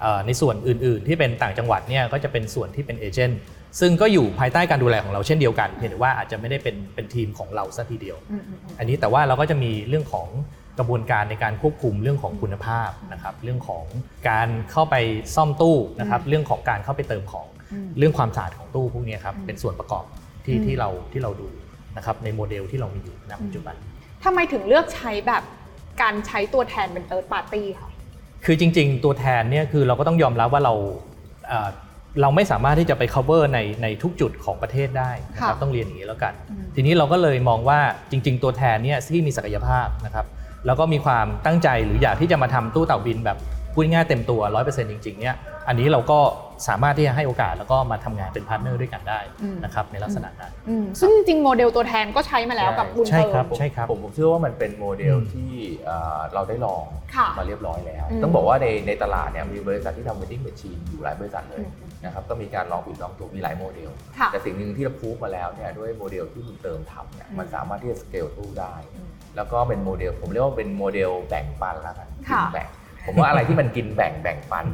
[0.00, 3.40] เอ่อในส่วนอื่นๆ ที่เป็นต่างจังหวัดเนี่ยก็จะเป็นส่วนที่เป็น agent
[3.80, 10.28] ซึ่งก็อยู่ภายใต้การดูแลของเราเช่นเดียวกันเพียงแต่ว่าอาจจะไม่ได้เป็นเป็นทีมของเราซะทีเดียวอืมอืมอืมอันนี้แต่ว่าเราก็จะมีเรื่องของ
[10.78, 13.84] กระบวนการในการควบคุมเรื่องของคุณภาพนะครับ เรื่องของ
[14.30, 14.96] การเข้าไป
[15.34, 20.04] ซ่อมตู้นะครับอืมเรื่องของการเข้าไปเติมของอืมเรื่องความสะอาดของตู้พวกนี้ครับอืมเป็นส่วนประกอบ
[20.44, 21.48] ที่อืมที่เราที่เราดู
[21.96, 23.74] นะครับในโมเดลที่เรามีอยู่ณปัจจุบัน
[24.26, 25.42] ทำไมถึงเลือกใช้แบบ
[26.02, 27.90] การใช้ตัวแทนเป็น third party ค่ะ
[28.44, 30.74] คือจริง ๆ ตัวแทนเนี่ยคือเราก็ต้องยอมรับว่าเรา
[31.48, 31.68] เอ่อ
[32.20, 37.78] เราไม่สามารถที่จะไป cover ในในทุกจุดของประเทศได้นะครับค่ะต้องเรียนอย่างนี้แล้วกัน อืม ทีนี้เราก็เลยมองว่า
[38.10, 40.26] จริง ๆ ตัวแทนเนี่ยที่มีศักยภาพนะครับ
[40.66, 43.38] แล้วก็มีความตั้งใจหรืออยากที่จะมาทำตู้เต่าบินแบบ
[43.72, 45.36] พูดง่ายๆเต็มตัว 100%จริงๆเนี่ย
[45.68, 46.18] อันนี้เราก็
[46.68, 55.52] สามารถที่จะให้โอกาสแล้วก็มาทำงานเป็น partner ด้วยกันได้อืมนะครับในลักษณะนั้นอืมซึ่งจริงๆโมเดลตัวแทนก็ใช้มาแล้วกับบุญเติมใช่ครับใช่ครับผมผมเชื่อว่ามันเป็นโมเดลอืมที่
[55.84, 56.84] เอ่อเราได้ลอง
[57.16, 61.70] ค่ะมาเรียบร้อยแล้วอืมต้องบอกว่าในในตลาดเนี่ยมีบริษัทที่ทำ vending machine อยู่หลายบริษัทเลยอืม
[62.04, 72.68] นะครับก็มีการลองผิดลองถูกมีหลายโมเดลค่ะแต่สิ่งหนึ่งที่เราพูดมาแล้วเนี่ยด้วยโมเดลที่บุญเติมทำเนี่ยอืมมันสามารถที่จะสเกลตู้ได้อืมแล้วก็เป็นโมเดล ผมเรียกว่าเป็นโมเดลแบ่งปันแล้วกันกินแบ่งค่ะ
[73.06, 74.66] ผมว่าอะไรที่มันกินแบ่งแบ่งปัน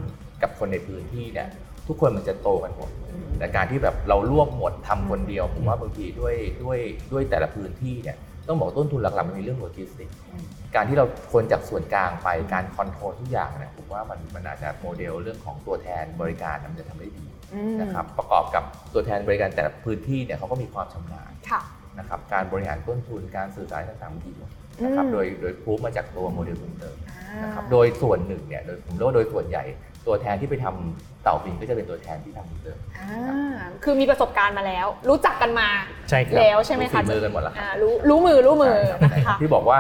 [0.43, 1.49] กับคนในพื้นที่เนี่ย
[1.89, 2.91] ทุกคนมันจะโตกันหมด
[3.39, 6.79] แต่การที่แบบเรารวบหมดทำคนเดียวผมว่าบางทีด้วยด้วย
[7.13, 8.17] ด้วยแต่ละพื้นที่เนี่ย
[8.49, 18.65] ต้องบอกต้นทุนหลักๆมันมีเรื่องโลจิสติกส์อืมการที่เราคนจากส่วนกลางไปการ control ทุกอย่างเนี่ยผมว่ามันมันอาจจะโมเดลเรื่องของตัวแทนบริการมันจะทำได้ดีอืมนะครับประกอบกับ
[18.95, 21.61] ตัวแทนบริการแต่ละพื้นที่เนี่ยเขาก็มีความชำนาญค่ะ
[21.99, 24.51] นะครับการบริหารต้นทุนการสื่อสารต่างๆมันดีหมด
[24.85, 29.65] นะครับอืมโดยโดยพูฟมาจากตัวโมเดลเพิ่มเติมอ่านะครับโดยส่วนหนึ่งเนี่ยโดยผมเรียกว่าโดยส่วนใหญ่
[30.07, 35.69] ตัวแทนที่ไปทำ เต่าบินก็จะเป็นตัวแทนที่ทำเหมือนเดิม อ่าคือมีประสบการณ์มาแล้ว รู้จักกันมา
[36.11, 39.79] ใช่ครับ แล้วใช่ไหมคะรู้ฝีมือกันหมดแล้วครับ อ่ารู้รู้มือรู้มือใช่ครับนะใช่ครัคะบที่บอกว่า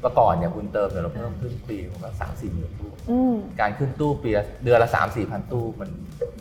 [0.00, 5.88] เมื่อก่อนเนี่ยคุณเติมเนี่ยเราเพิ่มขึ้นปีประมาณสามสี่หมื่นตู้ อืม การขึ้นตู้ปีละเดือนละสามสี่พันตู้มัน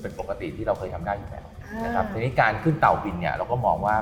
[0.02, 1.46] เป็นปกติที่เราเคยทำได้อยู่แล้ว
[1.84, 3.96] นะครับอ่าทีนี้การขึ้นเต่าบินเนี่ยเราก็มองว่า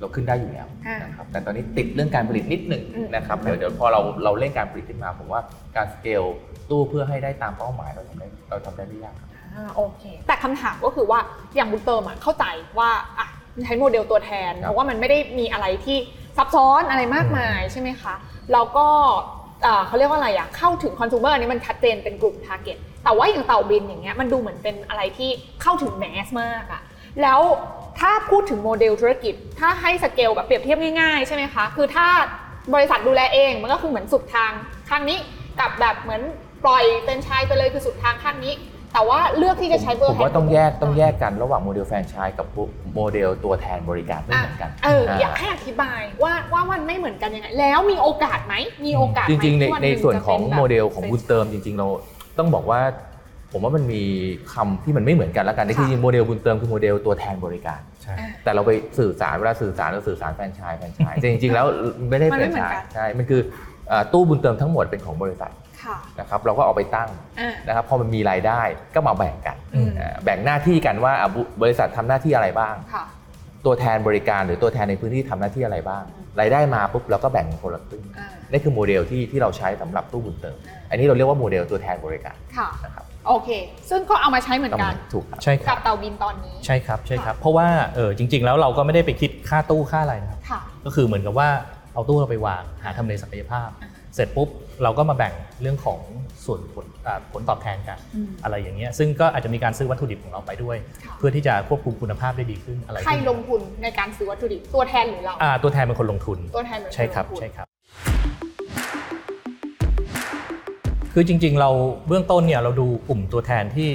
[0.00, 5.40] เราขึ้นได้อยู่แล้วอ่านนะครับแต่ตอนนี้ติดเรื่องการผลิตนิดหนึ่งอืม นะครับเดี๋ยวเดี๋ยวพอเราเราเร่งการผลิตขึ้นมาผมว่า
[5.76, 6.22] การสเกล
[6.70, 11.20] ตู้เพื่อให้ได้ตามเป้าหมายเราทำได้เราทำได้ไม่ยากครับ อ่าโอเค แต่คำถามก็คือว่า
[11.56, 12.44] อย่างบุญเติมอะเข้าใจ
[12.78, 13.26] ว่าอะ
[13.64, 15.98] ใช้โมเดลตัวแทน ครับเพราะว่ามันไม่ได้มีอะไรที่
[16.36, 18.14] ซับซ้อนอะไรมากมายใช่ไหมคะ
[18.52, 18.86] แล้วก็
[19.66, 25.30] อ่าเขาเรียกว่าอะไรอะเข้าถึงคอน sumer อันนี้มันชัดเจนเป็นกลุ่ม target แต่ว่าอย่างเต่าบินอย่างเงี้ยมันดูเหมือนเป็นอะไรที่
[25.62, 26.82] เข้าถึง mass มากอะ
[27.22, 27.40] แล้ว
[28.00, 32.06] ถ้าพูดถึงโมเดลธุรกิจ ถ้าให้สเกลแบบเปรียบเทียบง่ายๆใช่ไหมคะคือถ้า
[32.74, 34.52] บริษัทดูแลเองมันก็คือเหมือนสุดทาง
[34.88, 35.18] ข้างนี้
[35.60, 36.22] กับแบบเหมือน
[36.64, 38.54] ปล่อยเป็นขายไปเลยคือสุดทางข้างนี้
[38.92, 42.46] แต่ว่าเลือกที่จะใช้เบอร์ผมว่าต้องแยกต้องแยกกันระหว่างโมเดลแฟรนไชส์กับ
[42.94, 48.54] โมเดลตัวแทนบริการไม่อะเหมือนกันเอออยากให้อธิบายว่าว่ามันไม่เหมือนกันยังไง แล้วมีโอกาสไหม
[48.86, 51.86] มีโอกาสไหมที่วันหนึ่งจะเป็นแบบ จริงๆในส่วนของโมเดลของบุญเติมจริง ๆ เรา
[52.38, 52.80] ต้องบอกว่า
[53.52, 54.02] ผมว่ามันมี
[54.54, 61.66] คำที่มันไม่เหมือนกันแล้วกันในค่ะที่จริงโมเดลบุญเติมคือโมเดลตัวแทนบริการใช่อะแต่เราไปสื่อสารเวลาสื่อสารเราสื่อสารแฟรนไชส์แฟรนไชส์แต่จริงๆแล้ว
[62.08, 63.40] ไม่ได้มันไม่เหมือนกันแฟรไม่นเหมืไชอนกันส์ใช่มันคือ
[63.88, 65.67] เอ่อตู้บุญเติมทั้งหมดเป็นของบริษัทค่ะ
[66.20, 67.08] นะครับเราก็เอาไปตั้ง
[67.40, 68.60] อะนะครับพอมันมีรายได้
[68.94, 73.04] ก็มาแบ่งกันอืมเอ่อแบ่งหน้าที่กันว่าอะบุบริษัททำหน้าที่อะไรบ้างค่ะ
[73.66, 83.48] ตัวแทนบริการหรือตัวแทนในพื้นที่ทำหน้าที่อะไรบ้างอืมรายได้มาปุ๊บเราก็แบ่งคนละครึ่งอ่านี่คือโมเดลที่ที่เราใช้สำหรับตู้บุญเติมอ่าอันนี้เราเรียกว่าโมเดลตัวแทนบริการค่ะนะครับโอเค
[83.90, 91.48] ซึ่งก็เอามาใช้เหมือนกัน ถูกครับใช่คกัรับบเตาบินตอนนี้ ใช่ครับ ใช่ครับ เพราะว่าเออจริง ๆ แล้วเราก็ไม่ได้ไปคิดค่าตู้ค่าอะไรนะครับค่ะก็คือเหมือนกับว่า
[91.94, 94.48] เอาตู้เราไปวางหาทำเลศักยภาพอ่าเสร็จปุ๊บ
[94.82, 96.00] เราก็มาแบ่งเรื่องของ
[96.44, 107.66] ส่วนผลอ่าผลตอบแทนกันอืมอะไรอย่างเงี้ยซึ่งก็อาจจะมีการซื้อวัตถุดิบของเราไปด้วยค่ะเพื่อที่จะควบคุมคุณภาพได้ดีขึ้นอะไรใครขึ้นลงทุนในการซื้อวัตถุดิบตัวแทนหรือเราอ่าตัวแทนเป็นคนลงทุนตัวแทนเป็นนใช่ครับลงทุนใช่ครับ
[111.12, 111.70] คือจริง ๆ เรา
[112.08, 113.88] เบื้องต้นเนี่ยเราดูกลุ่มตัวแทนที่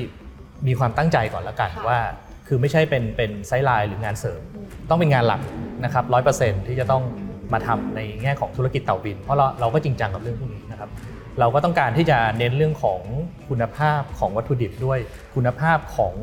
[0.67, 1.99] มีความตั้งใจก่อนละกันค่ะว่า
[2.47, 5.41] คือไม่ใช่เป็นเป็นไซด์ไลน์หรืองานเสริมอืมต้องเป็นงานหลัก
[5.83, 7.03] นะครับร้อยเปอร์เซ็นที่จะต้อง
[7.53, 10.89] มาทำในแง่ของธุรกิจเต่าบิน เพราะเราเราก็จริงจังกับเรื่องพวกนี้นะครับ
[11.39, 13.01] เราก็ต้องการที่จะเน้นเรื่องของ
[13.49, 14.99] คุณภาพของวัตถุดิบด้วย
[15.35, 16.13] คุณภาพของ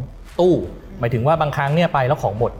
[0.40, 0.54] ตู้
[1.00, 2.52] หมายถึงว่าบางครั้งเนี่ยไปแล้วของหมด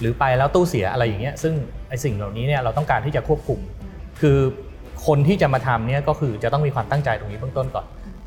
[0.00, 1.54] หรือไปแล้วตู้เสียอะไรอย่างเงี้ยซึ่ง
[1.88, 3.58] ไอสิ่งเหล่านี้เนี่ยเราต้องการที่จะควบคุม
[4.20, 4.38] คือ
[5.06, 7.86] คนที่จะมาทำเนี่ยก็คือจะต้องมีความตั้งใจตรงนี้เบื้องต้นก่อน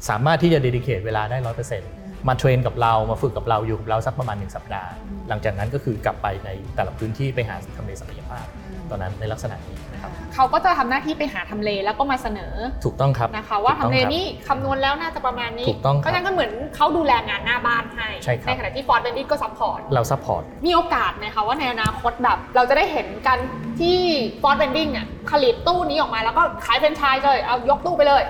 [0.09, 1.91] สามารถที่จะ dedicate เวลาได้ร้อยเปอร์เซ็นต์
[2.27, 4.91] มา train กับเรามาฝึกกับเราอยู่กับเราสักประมาณหนึ่งสัปดาห์
[5.29, 8.45] หลังจากนั้นก็คือกลับไปในแต่ละพื้นที่ไปหาทำเลศักยภาพ
[8.91, 12.53] ตอนนั้นในลักษณะนี้นะครับเขาก็จะทำหน้าที่ไปหาทำเลแล้วก็มาเสนอ
[12.85, 23.37] ถูกต้องครับนะคะว่าทำเลนี้ถูกต้ทำองครับคำนวณแล้วน่าจะประมาณนี้ถูกต้องครับเพราะฉะนั้นก็เหมือนเขาดูแลงานหน้าบ้านให้ใช่ครับขณะที่ Forth Vending ก็ support เรา support มีโอกาสไหมคะว่าในอนาคตแบบเราจะได้เห็นกัน
[23.79, 23.97] ที่
[24.41, 28.23] Forth Vending อะผลิตตู้นี้ออกมาแล้วก็ขายแฟรนไชส์เลยเอายกตู้ไปเลย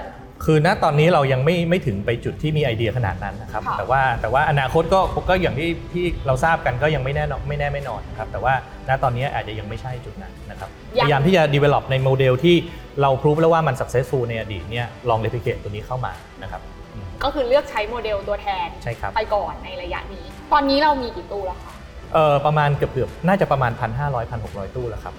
[0.46, 8.54] คือณตอนนี้เรายังไม่ไม่ถึงไปจุดที่มีไอเดียขนาดนั้นนะครับ ค่ะ แต่ว่าแต่ว่าอนาคตก็ก็อย่างที่ที่เราทราบกันก็ยังไม่แน่นอนไม่แน่ไม่นอนนะครับ แต่ว่า
[8.90, 10.70] ณตอนนี้อาจจะยังไม่ใช่จุดนั้นนะครับ
[11.04, 12.56] พยายามที่จะ develop ในโมเดลที่
[13.02, 16.62] เรา prove แล้วว่ามัน successful ในอดีตเนี่ยลอง replicate ตัวนี้เข้ามานะครับ
[16.94, 20.24] อืมก็คือเลือกใช้โมเดลตัวแทน ใช่ครับ ไปก่อนในระยะนี้
[20.54, 21.74] ตอนนี้เรามีกี่ตู้แล้วคะ
[22.14, 25.14] เออประมาณเกือบเกือบน่าจะประมาณ 1,500 1,600 ตู้แล้วครับ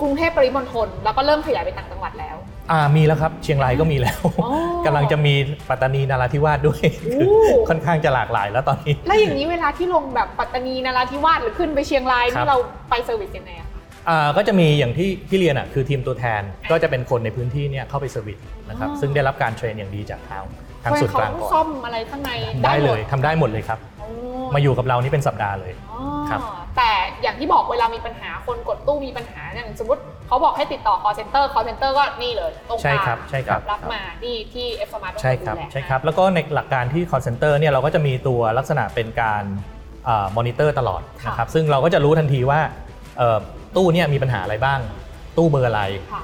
[0.00, 2.36] กรุงเทพปริมณฑลแล้วก็เริ่มขยายไปต่างจังหวัดแล้ว
[2.70, 4.50] อ่ามีแล้วครับ เชียงรายก็มีแล้วอ๋อ
[4.86, 5.34] กำลังจะมี
[5.68, 12.58] ปัตตานีนราธิวาสด้วยโอ้คือค่อนข้างจะหลากหลายแล้วตอนนี้ แล้วอย่างนี้เวลาที่ลงแบบปัตตานีนราธิวาสหรือขึ้นไปเชียงรายนี่ครับเรา
[12.90, 20.42] ไป service ยังไงอะคะอ่าก็จะมีอย่างที่ที่เรียนอะคือทีมตัวแทนก็จะเป็นคนในพื้นที่เนี่ยเข้าไป service นะครับอ๋อซึ่งได้รับการ train อย่างดีจากทาง
[20.82, 22.30] ทางทำไมส่วนเขากลางต้องก่อนซ่อมอะไรข้างใน
[22.64, 23.95] ได้หมเลยทำได้หมดเลยครับอ๋อ
[24.54, 26.40] มาอยู่กับเรานี่เป็นสัปดาห์เลยอ๋อครับ
[26.76, 26.90] แต่
[27.22, 39.44] อย่างที่บอกเวลามีปัญหาคนกดตู้มีปัญหาอย่างสมมติเขาบอกให้ติดต่อ call center call center ก็นี่เลยตรงกใช่ลางครับใช่ครับรับมานี่ที่ F Smart ใช่ครับใช่ครับ แล้วก็ในหลักการที่ call center เนี่ยเราก็จะมีตัวลักษณะเป็นการ
[40.36, 42.60] มอนิเตอร์ตลอดนะครับซึ่งเราก็จะรู้ทันทีว่า
[43.18, 43.38] เอ่อ
[43.76, 44.80] ตู้เนี่ยมีปัญหาอะไรบ้าง
[45.36, 45.82] ตู้เบอร์อะไร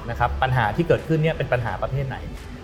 [0.09, 2.17] นะครับปัญหาที่เกิดขึ้นเนี่ยเป็นปัญหาประเภทไหน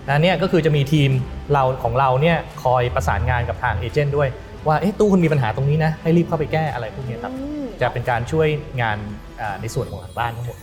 [0.08, 1.10] นะเนี่ยก็คือจะมีทีม
[1.53, 4.29] เราของเราเนี่ยคอยประสานงานกับทางเอเจนต์ด้วย
[4.67, 8.48] ว่าเอ๊ะตู้คุณมีปัญหาตรงนี้นะ ให้รีบเข้าไปแก้อะไรพวกเนี้ยครับอืมจะเป็นการช่วย
[8.82, 8.98] งาน
[9.41, 10.58] อ่าในส่วนของหลังบ้านทั้งหมด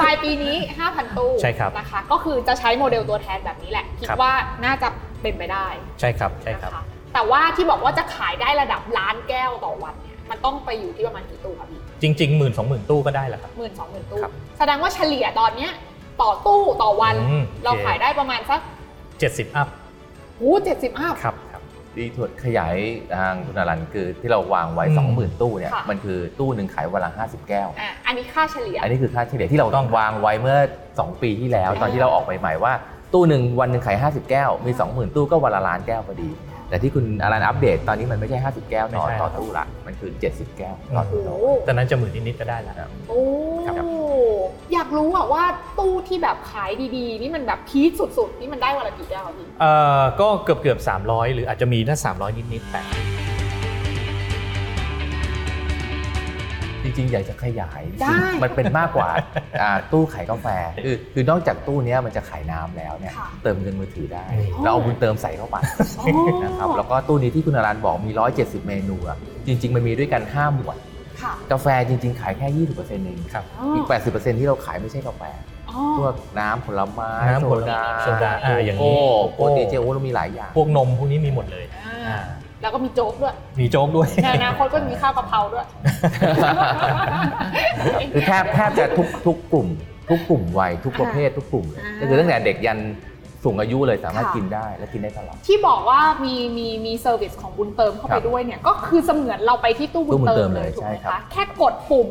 [0.00, 0.56] ปลายปีนี้
[0.86, 4.32] 5,000 ตู้ใช่ครับนะคะก็คือจะใช้โมเดลตัวแทนแบบนี้แหละ คิดครับว่า
[4.64, 4.88] น่าจะ
[5.22, 5.66] เป็นไปได้
[6.00, 15.72] ใช่ครับใช่ครับนะคะแต่ว่าที่บอกว่าจะขายได้ระดับล้านแก้วต่อวันเนี่ยมันต้องไปอยู่ที่ประมาณกี่ตู้คะพี่จริงๆหมื่นสองหมื่นตู้ก็ได้แหละครับหมื่นสองหมื่นตู้ครับแสดงว่าเฉลี่ยตอนเนี้ย
[16.22, 18.60] ต่อตู้ต่อวัน อืมเราโอเค ขายได้ประมาณสัก
[19.46, 19.68] 70 อัพ
[20.38, 21.62] โอ้เจ็ดสิบอัพ ครับครับ
[21.94, 22.76] ที่ถวดขยาย
[23.16, 30.58] ทางคุณอรันคือที่เราวางไว้ อืม 20,000 ตู้เนี่ยค่ะ มันคือตู้หนึ่งขายวันละ 50 แก้ว อะอันนี้ค่าเฉลี่ย อันนี้คือค่าเฉลี่ยที่เราต้องวางไว้เมื่อ
[30.90, 32.72] 2 ปีที่แล้วอ่าตอนที่เราออกใหม่ๆว่า
[33.14, 36.30] ตู้หนึ่งวันหนึ่งขาย 50 แก้ว มี 20,000 ตู้ก็วันละล้านแก้วพอดี
[36.68, 41.30] แต่ที่คุณอรันอัปเดตตอนนี้มันไม่ใช่ 50 แก้วต่อไม่ใช่ ต่อตู้ละมันคือ 70 แก้วต่อโอ้ตู้โห
[41.66, 42.76] ตอนนั้นจะหมื่นนิดๆก็ได้แล้ว
[43.08, 43.20] โอ้
[43.66, 43.75] ครับ
[44.72, 45.44] อยากรู้อะว่า
[45.78, 52.82] ตู้ที่แบบขายดีๆ นี่มันแบบพีคสุดๆ นี่มันได้วันละกี่แก้วอะพี่เอ่อก็เกือบเกือบ300 หรืออาจจะมีถ้า300 นิดๆแต่
[56.82, 59.08] จริงๆ อยากจะขยาย ได้ มันเป็นมากกว่า
[59.62, 60.46] อ่าตู้ขายกาแฟ
[60.84, 65.56] คือคือนอกจากตู้เนี้ยมันจะขายน้ำแล้วเนี่ยค่ะเติมเงินมือถือได้อ๋อเราเอาบุญเติมใส่เข้าไป
[65.98, 66.06] อ๋อ
[66.44, 70.76] นะครับแล้วก็ตู้นี้ที่คุณอรันบอกมี 170 เมนูอะจริง ๆ มันมีด้วยกัน 5 หมวด
[71.22, 75.22] ค่ะ กาแฟจริงๆ ขายแค่ 20%เองครับอีก 80%ที่เราขายไม่ใช่กาแฟ
[75.70, 82.18] อ๋อ พวกน้ำผลไม้น้ำผลไม้โซโซดาอ่าอย่างนี้โกโก้โอ้โกโปโก้รตีน shake โอ้เรามีหลายอย่าง พวกนมพวกนี้มีหมดเลยอ่า อ่า
[82.60, 85.66] แล้วก็มีโจ๊กด้วยมีโจ๊กด้วย ในอนาคตก็จะมีข้าวกะเพราด้วย
[88.12, 89.68] คือแทบแทบจะทุกทุกกลุ่ม
[90.10, 92.78] ทุกกลุ่มวัยทุกประเภททุกกลุ่มเลยอ่า ก็คือตั้งแต่เด็กยัน
[93.46, 102.08] สูงอายุเลยสามารถค่ะกินได้และกินได้ตลอด ที่บอกว่ามีมีมี service ของบุญเติมเข้าไปด้วยครับเนี่ยก็คือเสมือนเราไปที่ตู้บุญเติมเลยตู้บุญเติมเลยถูกไหมใช่ครับแค่กดปุ่ม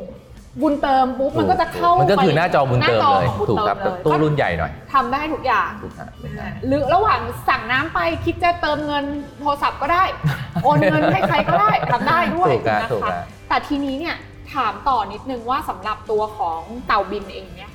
[0.61, 9.05] บุญเติมปุ๊บมันก็จะเข้ามันก็คือไปหน้าจอบุญเติมเลยหน้าจอของบุญเติมเลยถูกครับแต่ตู้รุ่นใหญ่หน่อยทำได้ทุกอย่างถูกครับเป็นได้หรือระหว่างสั่งน้ำไปคิดจะเติมเงิน
[9.39, 10.03] โทรศัพท์ก็ได้
[10.63, 13.13] โอนเงินให้ใครก็ได้ทำได้ด้วยถูกครับนะถูกคะครับ
[13.49, 14.15] แต่ทีนี้เนี่ย
[14.53, 17.71] ถามต่อนิดนึงว่าสำหรับตัวของเต่าบินเองเนี่ย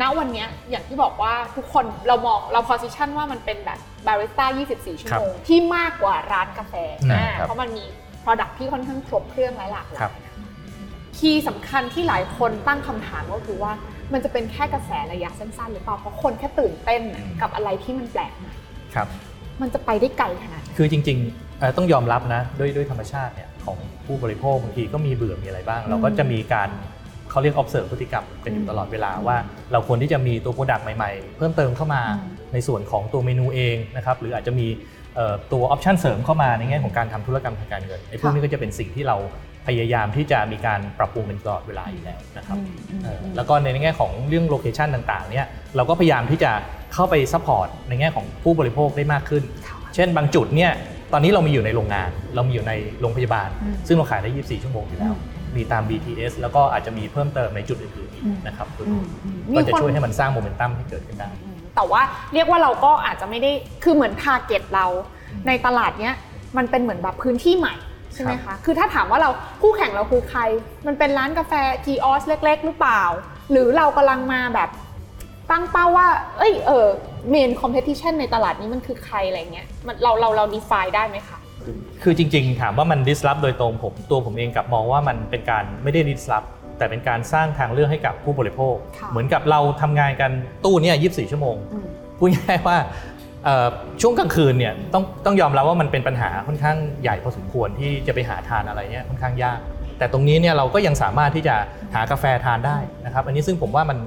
[0.00, 6.74] ณวันเนี้ยอย่างที่บอกว่าทุกคนเรามองเรา position ว่ามันเป็นแบบบาริสต้า 24 ชั่วโมง ที่มากกว่าร้านกาแฟ
[7.12, 7.84] นะอ่าครับเพราะมันมี
[8.24, 10.12] product ที่ค่อนข้างครบเครื่องและหลากหครัลายบ
[11.18, 13.72] คีย์สำคัญที่หลายคนตั้งคำถามก็คือว่า
[14.12, 17.02] มันจะเป็นแค่กระแสระยะสั้นๆ หรือเปล่า เพราะคนแค่ตื่นเต้น
[17.40, 18.52] กับอะไรที่มันแปลกใหม่
[18.94, 19.08] ครับ
[19.60, 26.68] มันจะไปได้ไกลขนาดไหนคือจริงๆเอ่อต้องยอมรับนะด้วยด้วยธรรมชาติเนี่ยของผู้บริโภคบางทีก็มีเบื่อมีอะไรบ้าง เราก็จะมีการ
[27.34, 29.36] เขาเรียก observe พฤติกรรมกันอยู่ตลอดเวลาว่า
[29.72, 34.66] เราควรที่จะมีตัว product ใหม่ๆ เพิ่มเติมเข้ามาอืมในส่วนของตัวเมนูเองนะครับหรืออาจจะมี
[35.14, 39.16] เอ่อตัว option เสริมเข้ามาในแง่ของการทำธุรกรรมทางการเงินไอ้พวกนี้ก็จะเป็นสิ่งที่เรา
[39.66, 42.58] พยายามที่จะมีการปรับปรุงเป็นตลอดเวลาอยู่แล้วนะครับ
[43.02, 46.50] เอ่อแล้วก็ในแง่ของเรื่อง location ต่างๆเนี่ยเราก็พยายามที่จะ
[46.94, 50.72] เข้าไป support ในแง่ของผู้บริโภคได้มากขึ้นค่ะเช่นบางจุดเนี่ย
[51.12, 55.14] ตอนนี้เรามีอยู่ในโรงงาน เรามีอยู่ในโรงพยาบาลอืมซึ่งเราขายได้ 24 ชั่วโมงอยู่แล้ว
[55.56, 62.02] มีตาม BTS แล้วก็อาจจะมีเพิ่มเติมในจุดอื่นๆอีกอืมนะครับอืมอืมก็จะมีคนช่วยให้มันสร้างโมเมนตัมให้เกิดขึ้นได้อืมแต่ว่า
[62.34, 63.50] เรียกว่าเราก็อาจจะไม่ได้
[63.84, 64.86] คือเหมือน target เรา
[65.46, 66.14] ในตลาดเนี้ย
[66.56, 67.74] มันเป็นเหมือนแบบพื้นที่ใหม่
[68.14, 69.30] ใช่ไหมคะ คือถ้าถามว่าเรา
[69.62, 70.40] คู่แข่งเราคือใคร
[70.86, 71.52] มันเป็นร้านกาแฟ
[71.86, 73.02] kiosk เล็ก ๆ หรือเปล่า
[73.50, 74.70] หรือเรากำลังมาแบบ
[75.50, 76.86] ตั้งเป้าว่า เอ้ยเออ
[77.30, 81.38] main competition ในตลาดนี้มันคือใครอะไรเงี้ยมันเราเราเรา define ได้ไหมคะ
[82.02, 86.48] คือจริง ๆ ถามว่ามัน disrupt โดยตรงผม ตัวผมเองกลับมองว่ามันเป็นการไม่ได้ disrupt
[86.78, 90.30] แต่เป็นการสร้างทางเลือกให้กับผู้บริโภค ค่ะ เหมือนกับเราทำงานกัน
[90.64, 91.86] ตู้เนี่ย24 ชั่วโมง อืม
[92.18, 92.76] พูดง่ายๆว่า
[93.44, 93.68] เอ่อ
[94.00, 99.58] ช่วงกลางคืนเนี่ยต้องต้องยอมรับว่ามันเป็นปัญหาค่อนข้างใหญ่พอสมควรที่จะไปหาทานอะไรเนี่ยค่อนข้างยาก
[99.98, 101.56] แต่ตรงนี้เนี่ยเราก็ยังสามารถที่จะ
[101.94, 103.98] หากาแฟทานได้นะครับอันนี้ซึ่งผมว่ามัน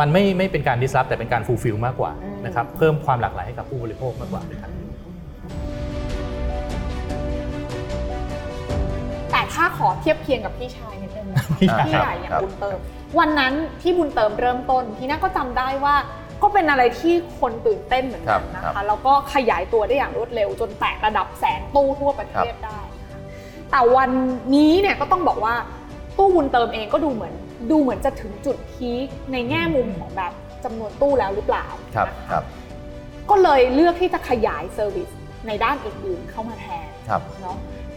[0.00, 4.70] มันไม่ไม่เป็นการ disrupt แต่เป็นการ fulfill มากกว่าอืมนะครับเพิ่มความหลากหลายให้กับผู้บริโภคมากกว่าเลยครับ
[9.60, 12.78] ถ้าขอเทียบเคียงกับพี่ชายนิดนึงนะคะพี่ชายพี่ใหญ่อย่างครับบุญเติม
[13.18, 15.96] วันนั้นที่บุญเติมเริ่มต้นที่น่าก็จำได้ว่า
[16.42, 22.80] ก็เป็นอะไรที่คนตื่นเต้นเหมือนกันนะครัคะบแล้วก็ขยายตัวได้อย่างรวดเร็ว จนแตะระดับแสนตู้ทั่วประเทศได้
[23.70, 24.10] แต่วัน
[24.54, 25.54] นี้เนี่ยก็ต้องบอกว่า
[26.18, 27.34] ตู้บุญเติมเองก็ดูเหมือน
[27.70, 30.32] ดูเหมือนจะถึงจุด peak ในแง่มุมของแบบ
[30.64, 32.44] จำนวนตู้แล้วหรือเปล่าครับนะคะครับ
[33.30, 35.10] ก็เลยเลือกที่จะขยาย service
[35.46, 37.56] ในด้านอื่นๆเข้ามาแทนครับเนาะ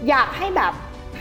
[0.10, 0.74] อยากให้แบบ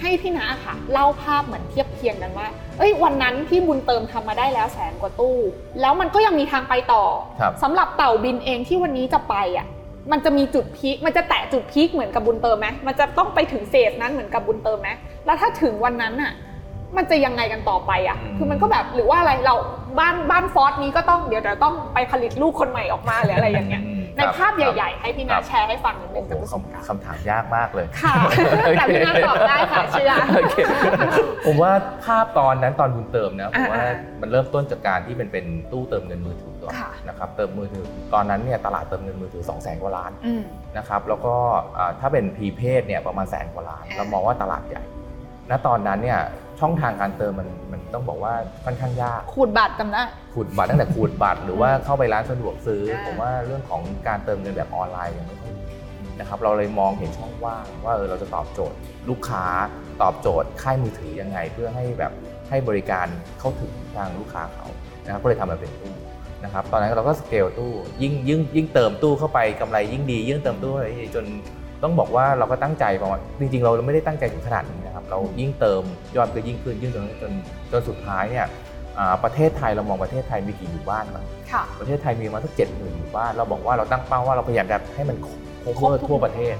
[0.02, 2.46] ให้พี่นาค่ะเล่าภาพเหมือนเทียบเคียงกันว่า
[2.78, 5.36] เอ้ยวันนั้นพี่บุญเติมทำมาได้แล้วแสนกว่าตู้
[5.80, 7.04] แล้วมันก็ยังมีทางไปต่อ
[7.40, 9.66] ครับสำหรับเต่าบินเองที่วันนี้จะไปอะ
[10.12, 14.90] มันจะมีจุดพีค มันจะแตะจุดพีคเหมือนกับบุญเติมไหมมันจะต้องไปถึงเฟสนั้นเหมือนกับบุญเติมไหม
[15.26, 16.32] แล้วถ้าถึงวันนั้นอะ
[16.96, 19.56] มันจะยังไงกันต่อไปอะอืมคือมันก็แบบหรือว่าอะไรเรา
[19.98, 28.14] บ้านบ้านฟอสนี้ก็ต้องเดี๋ยวเดี๋ยวต้องไปผลิตลูกคนใหม่ออกมาหรืออะไรอย่างเงี้ยอืม ในครับภาพใหญ่ๆ ให้พี่นาครับแชร์ให้ฟังนิดนึโอ้งโหจากประสบการณ์คำคำถามยากมากเลย ค่ะ
[28.76, 30.56] แต่พี่นาตอบได้ค่ะเชื่อโอเค
[31.46, 31.72] ผมว่า
[32.04, 40.42] ภาพตอนนั้นตอนบุญเติมนะผมว่าอ่ามันเริ่มต้นจากการที่เป็นเป็นตู้เติมเงินมือถือก่อนค่ะนะครับเติมมือถือตอนนั้นเนี่ยตลาดเติมเงินมือถือ2 0 0แสนกว่าล้านอืม
[40.78, 41.34] นะครับแล้วก็
[41.78, 44.82] อ่าถ้าเป็นพรีเพดเนี่ยประมาณแสนกว่าล้านอ่าเรามองว่าตลาดใหญ่
[45.50, 46.20] ณตอนนั้นเนี่ย
[46.60, 48.34] ช่องทางการเติมมันมันต้องบอกว่า
[48.64, 50.02] ค่อนข้างยาก ขูดบัตรจำได้
[50.34, 55.64] ขูดบัตรตั้งแต่ขูดบัตรหรือว่าเข้าไปร้านสะดวกซื้ออ่าผมว่าเรื่องของการเติมเงินแบบออนไลน์ยังไม่ค่อยมี
[56.20, 58.76] นะครับเราเลยมองเห็นช่องว่างว่าเออเราจะตอบโจทย์
[59.08, 59.44] ลูกค้า
[60.02, 62.12] ตอบโจทย์ค่ายมือถือยังไง เพื่อให้แบบ
[62.48, 63.06] ให้บริการ
[63.38, 64.66] เข้าถึงทางลูกค้าเขา
[65.04, 65.92] นะครับก็เลยทำมาเป็นตู้
[66.44, 70.86] นะครับตอนนั้นเราก็สเกลตู้ยิ่งยิ่งยิ่งเติมตู้เข้าไปกำไรยิ่งดี ยิ่งเติมตู้อะไร
[71.16, 71.24] จน
[71.82, 74.81] ต้องบอกว่าเราก็ตั้งใจประมาณจริงๆ เราไม่ได้ตั้งใจถึงขนาดนี้นะครับ
[75.12, 75.82] เรายิ่งเติม
[76.16, 77.32] ยอดก็ยิ่งขึ้นยิ่งเติมจน
[77.72, 78.46] จนสุดท้ายเนี่ย
[78.98, 86.54] อ่าประเทศไทยเรามองประเทศไทยมีกี่หมู่บ้านบ้างค่ะประเทศไทยมีประมาณสักเจ็ดหมื่นหมู่บ้าน เราบอกว่าเราตั้งเป้าว่าเราพยายามจะให้มันครบครบทุกทั่วประเทศ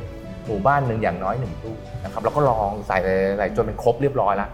[0.46, 2.98] หมู่บ้านหนึ่งอย่างน้อยหนึ่งตู้นะครับเราก็ลองใส่
[3.38, 4.50] ใส่จนเป็นครบเรียบร้อยแล้ว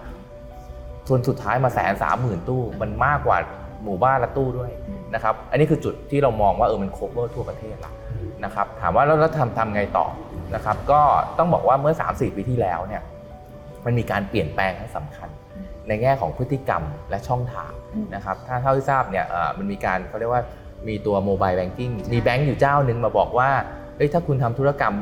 [1.08, 3.38] ส่วนสุดท้ายมาแสนสามหมื่นตู้มันมากกว่า
[3.84, 4.70] หมู่บ้านละตู้ด้วย
[5.14, 7.92] นะครับ อันนี้คือจุดที่เรามองว่าเออมันครบทั่วประเทศละ
[8.44, 10.06] นะครับ ถามว่าแล้วเราทำทำไงต่อ
[10.54, 11.00] นะครับ ก็
[11.38, 13.02] ต้องบอกว่าเมื่อ 3-4 ปีที่แล้วเนี่ย
[13.84, 15.28] มันมีการเปลี่ยนแปลงที่สำคัญ
[15.88, 20.42] ในแง่ของพฤติกรรมและช่องทางอืมนะครับถ้าเท่าที่ทราบเนี่ยเอ่อมันมีการเขาเรียกว่า
[20.88, 23.50] มีตัว mobile banking มีแบงก์อยู่เจ้าหนึ่งมาบอกว่า
[23.96, 24.94] เอ้ยถ้าคุณทำธุรกรรม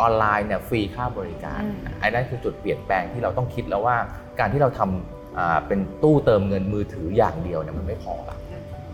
[0.00, 3.96] ออนไลน์เนี่ยฟรีค่าบริการอืมไอ้นั่นคือจุดเปลี่ยนแปลงที่เราต้องคิดแล้วว่า
[4.40, 8.36] การที่เราทำอ่าเป็นตู้เติมเงินมือถืออย่างเดียวเนี่ยมันไม่พอละ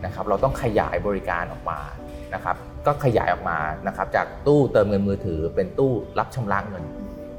[0.05, 1.81] นะครับเราต้องขยายบริการออกมา
[2.35, 6.85] นะครับก็ขยายออกมานะครับจากตู้เติมเงินมือถือเป็นตู้รับชำระเงิน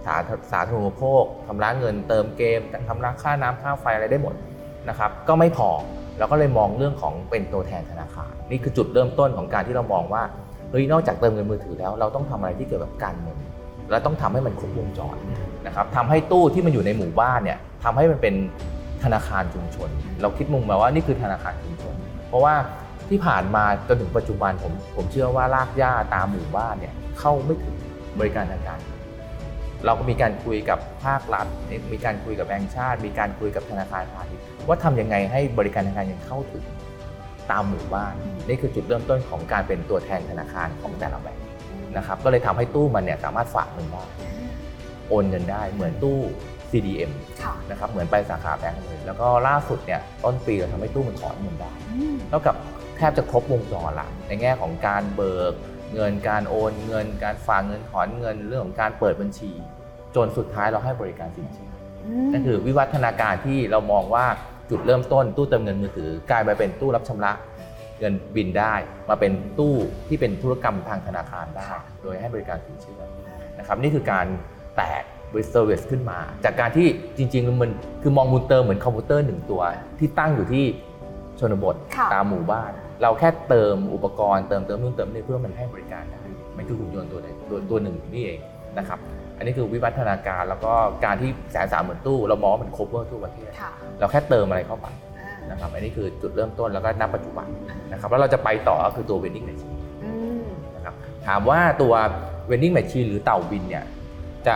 [0.05, 0.15] สา
[0.51, 4.35] สาธารณูปโภคชำระเงินเติมเกมชำระค่าน้ำค่าไฟอะไรได้หมด
[4.89, 5.69] นะครับก็ไม่พอ
[6.17, 10.23] เราก็เลยมองเรื่องของเป็นตัวแทนธนาคารนี่คือจุดเริ่มต้นของการที่เรามองว่า
[10.71, 13.37] เฮ้ยนอกจากเติมเงินมือถือแล้ว เราต้องทำอะไรที่เกี่ยวกับการเงิน
[13.89, 15.15] และต้องทำให้มันครบวงจร
[15.67, 18.35] นะครับทำให้ตู้ที่มันอยู่ในหมู่บ้านเนี่ยทำให้มันเป็น
[19.03, 19.89] ธนาคารชุมชน
[20.21, 21.95] เราคิดมุมมาว่านี่คือธนาคารชุมชน
[22.27, 22.55] เพราะว่า
[23.09, 27.75] ที่ผ่านมาจนถึงปัจจุบันผมผมเชื่อว่ารากหญ้าตามหมู่บ้านเนี่ยเข้าไม่ถึง
[28.19, 28.98] บริการทางการเงิน
[29.85, 31.47] เราก็มีการคุยกับภาครัฐ
[31.91, 36.63] มีการคุยกับแบงก์ชาติ มีการคุยกับธนาคารพาณิชย์ว่าทำยังไงให้บริการทางการเงินเข้าถึง
[37.51, 38.13] ตามหมู่บ้าน
[38.47, 41.45] นี่คือจุดเริ่มต้นของการเป็นตัวแทนธนาคารของแต่ละแบงก์
[41.97, 44.03] นะครับก็เลยทำให้ตู้มันเนี่ยสามารถฝากเงินได้
[45.09, 46.19] โอนเงินได้เหมือนตู้
[46.71, 47.11] CDM
[47.43, 52.55] ค่ะนะครับเหมือนไปสาขาแบงก์เลยแล้วก็ล่าสุดเนี่ยต้นปีเราทำให้ตู้มันถอนเงินได้อืมเท่ากับ
[52.97, 55.53] แทบจะครบวงจรละในแง่ของการเบิก
[55.93, 59.51] เงินการโอนเงินการฝากเงินถอนเงินเรื่องของการเปิดบัญชี
[60.15, 61.71] จนสุดท้ายเราให้บริการสินเชื่อ
[62.31, 64.25] นั่นคือวิวัฒนาการที่เรามองว่า
[64.69, 67.31] จุดเริ่มต้นตู้เติมเงินมือถือกลายมาเป็นตู้รับชำระ
[67.99, 68.73] เงินบินได้
[69.09, 69.75] มาเป็นตู้
[70.07, 71.69] ที่เป็นธุรกรรมทางธนาคารได้
[72.01, 73.01] โดยให้บริการสินเชื่อ
[73.57, 74.25] นะครับนี่คือการ
[74.77, 77.71] แตกบริษัทเซอร์วิสขึ้นมา จากการที่จริงๆมัน
[78.01, 79.61] คือมองบุญเติมเหมือนคอมพิวเตอร์หนึ่งตัว
[79.99, 80.65] ที่ตั้งอยู่ที่
[81.39, 86.21] ชนบทค่ะตามหมู่บ้าน เราแค่เติมอุปกรณ์เติมเติมนู่นเติมนี่เพื่อมันให้บริการได้
[86.57, 88.39] มันคือหุ่นยนต์ตัวใดตัวตัวหนึ่งนี่เอง
[88.77, 88.99] นะครับ
[89.37, 90.71] อันนี้คือวิวัฒนาการแล้วก็
[91.05, 94.87] การที่แสนสามหมื่นตู้ เรามองว่ามัน cover ทั่วประเทศค่ะเราแค่เติมอะไรเข้าไป
[95.19, 97.47] อ่านะครับอันนี้คือจุดเริ่มต้นแล้วก็ณปัจจุบัน
[97.91, 100.11] นะครับแล้วเราจะไปต่อก็คือตัว vending machine อื
[100.43, 100.95] มนะครับ
[101.27, 101.93] ถามว่าตัว
[102.49, 103.85] vending machine หรือเต่าบินเนี่ย
[104.47, 104.55] จะ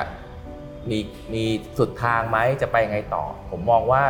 [0.89, 0.99] มี
[1.33, 1.43] มี
[1.77, 4.01] สุดทางไหมจะไปยังไงต่อ ผมมองว่า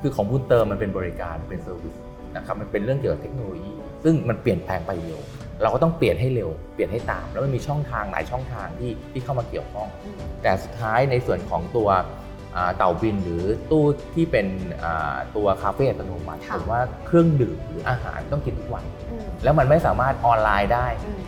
[0.00, 1.94] คือของบุญเติมมันเป็นบริการเป็น service
[2.36, 3.72] นะครับมันเป็นเรื่องเกี่ยวกับเทคโนโลยี
[4.04, 5.20] ซึ่งมันเปลี่ยนแปลงไปเร็ว
[5.62, 9.88] เราก็ต้องเปลี่ยนให้เร็ว เปลี่ยนให้ตาม แล้วมันมีช่องทางหลายช่องทางที่ที่เข้ามาเกี่ยวข้อง
[10.42, 11.88] แต่สุดท้ายในส่วนของตัว
[12.56, 14.46] อ่าเต่าบินหรือตู้ที่เป็น
[14.84, 21.20] อ่าตัวคาเฟ่อัตโนมัติค่ะผมว่าเครื่องดื่มหรืออาหารต้องกินทุกวันอืมแล้วมันไม่สามารถออนไลน์ได้อืม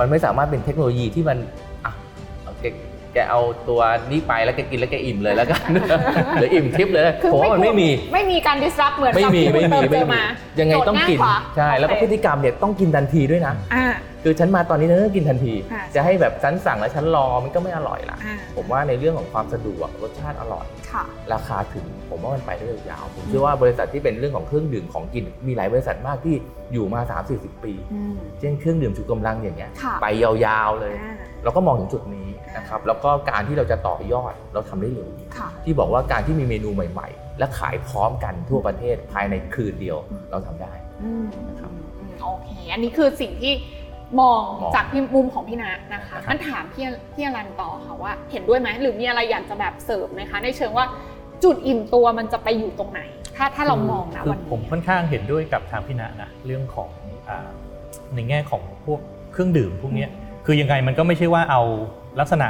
[0.00, 1.73] มันไม่สามารถเป็นเทคโนโลยีที่มันอะเอาแก
[3.14, 5.60] แกเอาตัวนี้ไปแล้วแกกินแล้วแกอิ่มเลยแล้วกัน
[6.34, 10.24] หรืออิ่มทิปเลยคือผมว่ามันไม่มีไม่มีการ disrupt เหมือนไม่กับมีที่ไม่คุณมีเติมเจไม่อมีมา
[10.60, 13.84] ยังไงต้องกินโจทย์ง่ายกว่าใช่แล้วก็โอเคพฤติกรรมเนี่ยต้องกินทันทีด้วยนะอ่า
[14.24, 26.34] คือฉันมาตอนนี้ฉันต้องกินทันทีค่ะจะให้แบบฉันสั่งแล้วฉันรอมันก็ไม่อร่อยละอ่าผมว่าในเรื่องของความสะดวกรสชาติอร่อยค่ะราคาถึงผมว่ามันไปได้ยาวๆผมเชื่อว่าบริษัทที่เป็นเรื่องของเครื่องดื่มของกินมีหลายบริษัทมากที่
[26.72, 27.00] อยู่มา
[27.32, 43.52] 3-40 ปีอืมเช่นเครื่องดื่มชูกำลังอย่างเงี้ยค่ะไปยาวๆเลยอ่าเราก็มองถึงจุดนี้ นะครับแล้วก็การที่เราจะต่อยอดเราทำได้เร็วค่ะที่บอกว่าการที่มีเมนูใหม่ ๆ และขายพร้อมกันทั่วประเทศภายในคืนเดียวอืมเราทำได้อืมนะครับอืมโอเค อันนี้คือสิ่งที่
[44.20, 50.86] มองมองจากพี่มุมของพี่ณะนะคะนะครับงั้นถามพี่พี่อรันต่อค่ะว่า เห็นด้วยไหมหรือมีอะไรอยากจะแบบเสริมไหมคะ ในเชิงว่า
[51.44, 53.00] จุดอิ่มตัวมันจะไปอยู่ตรงไหน
[53.36, 56.90] ถ้าถ้าเรามองนะคือวันนี้ผมค่อนข้างเห็นด้วยกับทางพี่ณะนะเรื่องของ
[57.28, 57.48] อา
[58.14, 59.00] ในแง่ของพวก
[59.32, 60.10] เครื่องดื่มพวกเนี้ย
[60.46, 61.62] คือยังไงมันก็ไม่ใช่ว่าเอา
[62.20, 62.48] ลักษณะ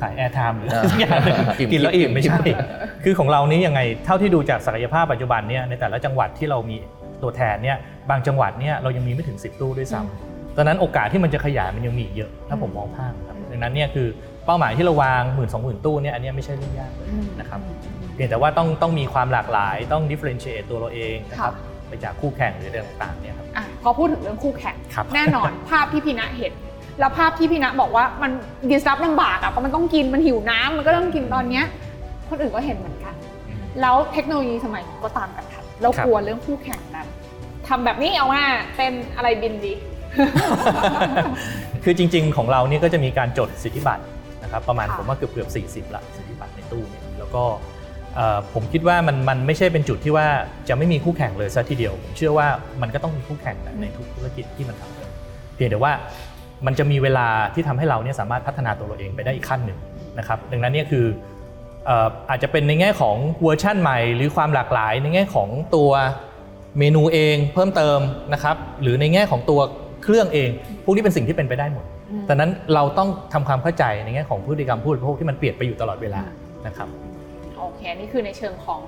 [0.00, 2.58] ขาย airtime หรืออะไรสักอย่างหนึ่งอิ่มกินแล้วอิ่มไม่ใช่อิ่ม
[3.04, 6.76] คือของเรานี้ยังไงเท่าที่ดูจากศักยภาพปัจจุบันเนี่ยในแต่ละจังหวัดที่เรามี
[7.22, 7.76] ตัวแทนเนี่ย
[8.10, 14.08] บางจังหวัดเนี่ยเรายังมีไม่ถึง 10 ตู้ด้วยซ้ำดังนั้นโอกาสที่มันจะขยายมันยังมีอีกเยอะถ้าผมมองภาพนะครับดังนั้นเนี่ยคือ
[14.46, 17.60] เป้าหมายที่เราวางหมื่นสองหมื่นตู้เนี่ยอันเนี้ยไม่ใช่เรื่องยากเลยอืมนะครับ
[18.14, 26.52] เพียงแต่ว่าต้องต้องมีความหลากหลายต้อง differentiate ตัวเราเองนะครับค่ะไปจากคู่แข่งหรืออะไรต่างๆเนี่ยครับอะพอพูดถึงเรื่องคู่แข่งครับแน่นอนภาพที่พี่ณะเห็น
[26.98, 28.30] แล้วภาพที่พี่ณะบอกว่ามัน
[28.70, 31.64] ดิสรับลำบากอะเพราะมันต้องกินมันหิวน้ำมันก็ต้องกินตอนเนี้ย
[32.28, 33.14] คนอื่นก็เห็นเหมือนกัน
[33.80, 37.06] แล้วเทคโนโลยีสมัยนี้ก็ตามกันทันเราครับกลัวเรื่องคู่แข่งแบบ
[37.68, 38.42] ทำแบบนี้เอาว่า
[38.76, 39.72] เป็นอะไรบินดี
[41.84, 44.04] คือจริง ๆ ของเราเนี่ยก็จะมีการจดสิทธิบัตร
[44.42, 47.44] นะครับประมาณค่ะผมว่าเกือบเกือบ40ละสิทธิบัตรในตู้เนี่ยแล้วก็
[48.14, 50.26] เอ่อผมคิดว่ามันมันไม่ใช่เป็นจุดที่ว่า
[50.68, 52.46] จะไม่มีคู่แข่งเลยซะทีเดียว ผมเชื่อว่า
[52.82, 55.10] มันก็ต้องมีคู่แข่งนะในทุกธุรกิจที่มันทำเลย
[55.54, 55.92] เพียงแต่ว่า
[56.66, 59.78] มันจะมีเวลาที่ทำให้เราเนี่ยสามารถพัฒนาตัวเราเองไปได้อีกขั้นหนึ่ง
[60.18, 61.06] นะครับดังนั้นเนี่ยคือ
[62.30, 65.90] อาจจะเป็นในแง่ของเวอร์ชั่นใหม่ หรือความหลากหลาย ในแง่ของตัว
[66.78, 67.98] เมนูเองเพิ่มเติม
[68.32, 69.60] นะครับหรือในแง่ของตัว
[70.02, 70.50] เครื่องเอง
[70.84, 71.84] พวกนี้เป็นสิ่งที่เป็นไปได้หมด
[72.28, 76.22] ดังนั้นเราต้องทำความเข้าใจในแง่ของพฤติกรรมผู้บริโภคที่มันเปลี่ยนไปอยู่ตลอดเวลา
[76.66, 76.88] นะครับ
[77.58, 78.80] โอเคนี่คือในเชิงของ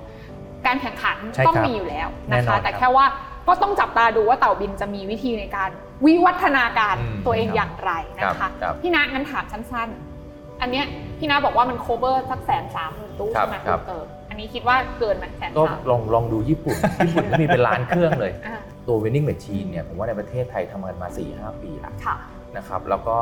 [0.67, 1.17] การแข่งขัน
[1.49, 3.07] ต้องมีอยู่แล้วนะคะ แต่แค่ว่า
[3.49, 5.71] ก็ต้องจับตาดูว่าเต่าบินจะมีวิธีในการ
[6.05, 10.87] วิวัฒนาการอืมตัวเองครับอย่างไรนะครัคะบครับพี่นัทงั้นถามสั้นๆ อันเนี้ย
[11.19, 16.77] พี่นัทบอกว่ามันโคเวอร์สักแสนสามหมื่นตู้ครับใช่ไหมครับเอออันนี้คิดว่าเกินไหมแสนก็สามลองลองดูญี่ปุ่น
[17.07, 22.17] ญี่ปุ่นก็มีเป็นล้านเครื่องเลยอ่าตัว winning machine เนี่ยผมว่าในประเทศไทยทำกันมา4-5ปีแล้วค่ะ
[22.57, 23.19] นะครับแล้วก็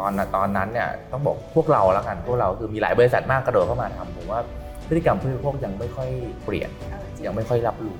[0.00, 4.40] ตอนตอนนั้นเนี่ยต้องบอกพวกเราแล้วกันพวกเราคือมีหลายบริษัทมากกระโดดเข้ามาทำผมว่า
[4.88, 6.08] พฤติกรรมผู้บริโภคยังไม่ค่อย
[6.44, 7.96] เปลี่ยนเออจริงยังไม่ค่อยรับรู้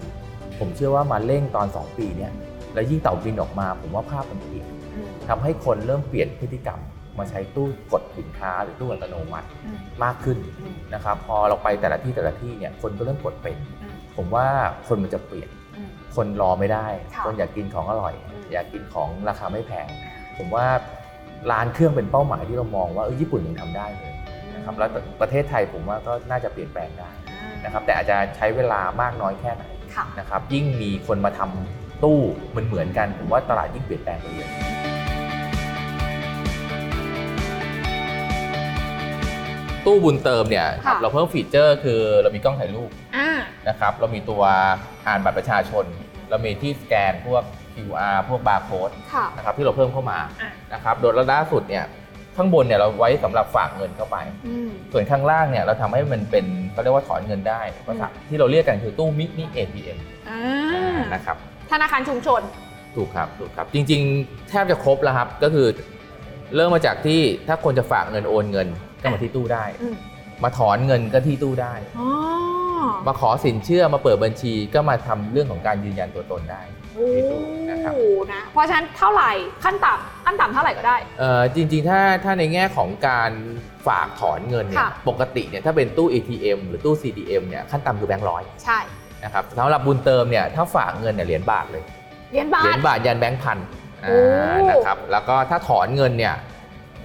[0.58, 2.32] ผมเชื่อว่ามาเร่งตอน 2 ปีเนี่ย
[2.78, 6.80] แล้วยิ่งเต่าบินออกมา ผมว่าภาพมันเปลี่ยนอืมทำให้คนเริ่มเปลี่ยนพฤติกรรม
[7.18, 14.46] มาใช้ตู้กดสินค้าหรือตู้อัตโนมัติอืมมากขึ้นอืมนะครับ พอเราไปแต่ละที่แต่ละที่เนี่ยคนก็เริ่มกดเป็นอืมผมว่า
[14.88, 19.86] คนมันจะเปลี่ยนอืมคนรอไม่ได้ค่ะคนอยากกินของอร่อยอืมอยากกินของราคาไม่แพง
[20.38, 20.66] ผมว่า
[21.50, 24.12] ร้านเครื่องเป็นเป้าหมายที่เรามองว่าเออญี่ปุ่นยังทำได้เลย
[24.54, 29.64] นะครับแล้วประเทศไทยผมว่าก็น่าจะเปลี่ยนแปลงได้อ่านะครับแต่อาจจะใช้เวลามากน้อยแค่ไหน
[29.94, 34.50] ค่ะนะครับยิ่งมีคนมาทำ ตู้เหมือนเหมือนๆกัน ผมว่าตลาดยิ่งเปลี่ยนแปลงไปเยอะ
[39.86, 43.30] ตู้บุญเติมเนี่ยค่ะ เราเพิ่มฟีเจอร์คือเรามีกล้องถ่ายรูปอ่า
[43.68, 44.42] นะครับ เรามีตัว
[45.06, 45.84] อ่านบัตรประชาชน
[46.30, 47.42] เรามีที่สแกนพวก
[47.74, 51.84] QR พวกบาร์โค้ดค่ะ นะครับที่เราเพิ่มเข้ามาอะ นะครับโดยล่าสุดเนี่ย
[52.36, 61.36] ข้างบนเนี่ยเราไว้สำหรับฝากเงินเข้าไป อืม ส่วนข้างล่างเนี่ยเราทำให้มันเป็นเขาเรียกว่าถอนเงินได้ภาษาที่เราเรียกกันคือตู้มินิ ATM อ่า นะครับ
[61.70, 62.40] ธนาคารชุมชน
[62.96, 65.66] ถูกครับถูกครับ จริงๆ แทบจะครบแล้วครับ ก็คือ
[66.54, 68.68] เริ่มมาจากที่ถ้าคนจะฝากเงินโอนเงิน
[69.02, 69.94] ก็มาที่ตู้ได้ อืม
[70.44, 72.08] มาถอนเงินก็ที่ตู้ได้ อ๋อ
[73.06, 76.62] มาขอสินเชื่อมาเปิดบัญชีก็มาทำเรื่องของการยืนยันตัวตนได้
[76.94, 77.40] โอ้ที่ตู้
[77.70, 77.94] นะครับ
[78.32, 79.30] นะเพราะฉะนั้นเท่าไหร่
[79.64, 83.32] ขั้นต่ำขั้นต่ำเท่าไหร่ก็ได้ เอ่อจริงๆ ถ้าถ้าในแง่ของการ
[83.86, 88.78] ฝากถอนเงินเนี่ยค่ะ ปกติเนี่ยถ้าเป็นตู้ ATM หรือตู้ CDM เนี่ยขั้นต่ำคือแบงค์ร้อยใช่
[89.24, 91.82] นะครับสำหรับบุญเติมเนี่ยถ้าฝากเงินเนี่ยเหรียญบาทเลย
[92.30, 93.58] เหรียญบาเหรียท ญบาทยันแบงค์พัน
[94.02, 96.34] โอ้อ่านะครับแล้วก็ถ้าถอนเงินเนี่ย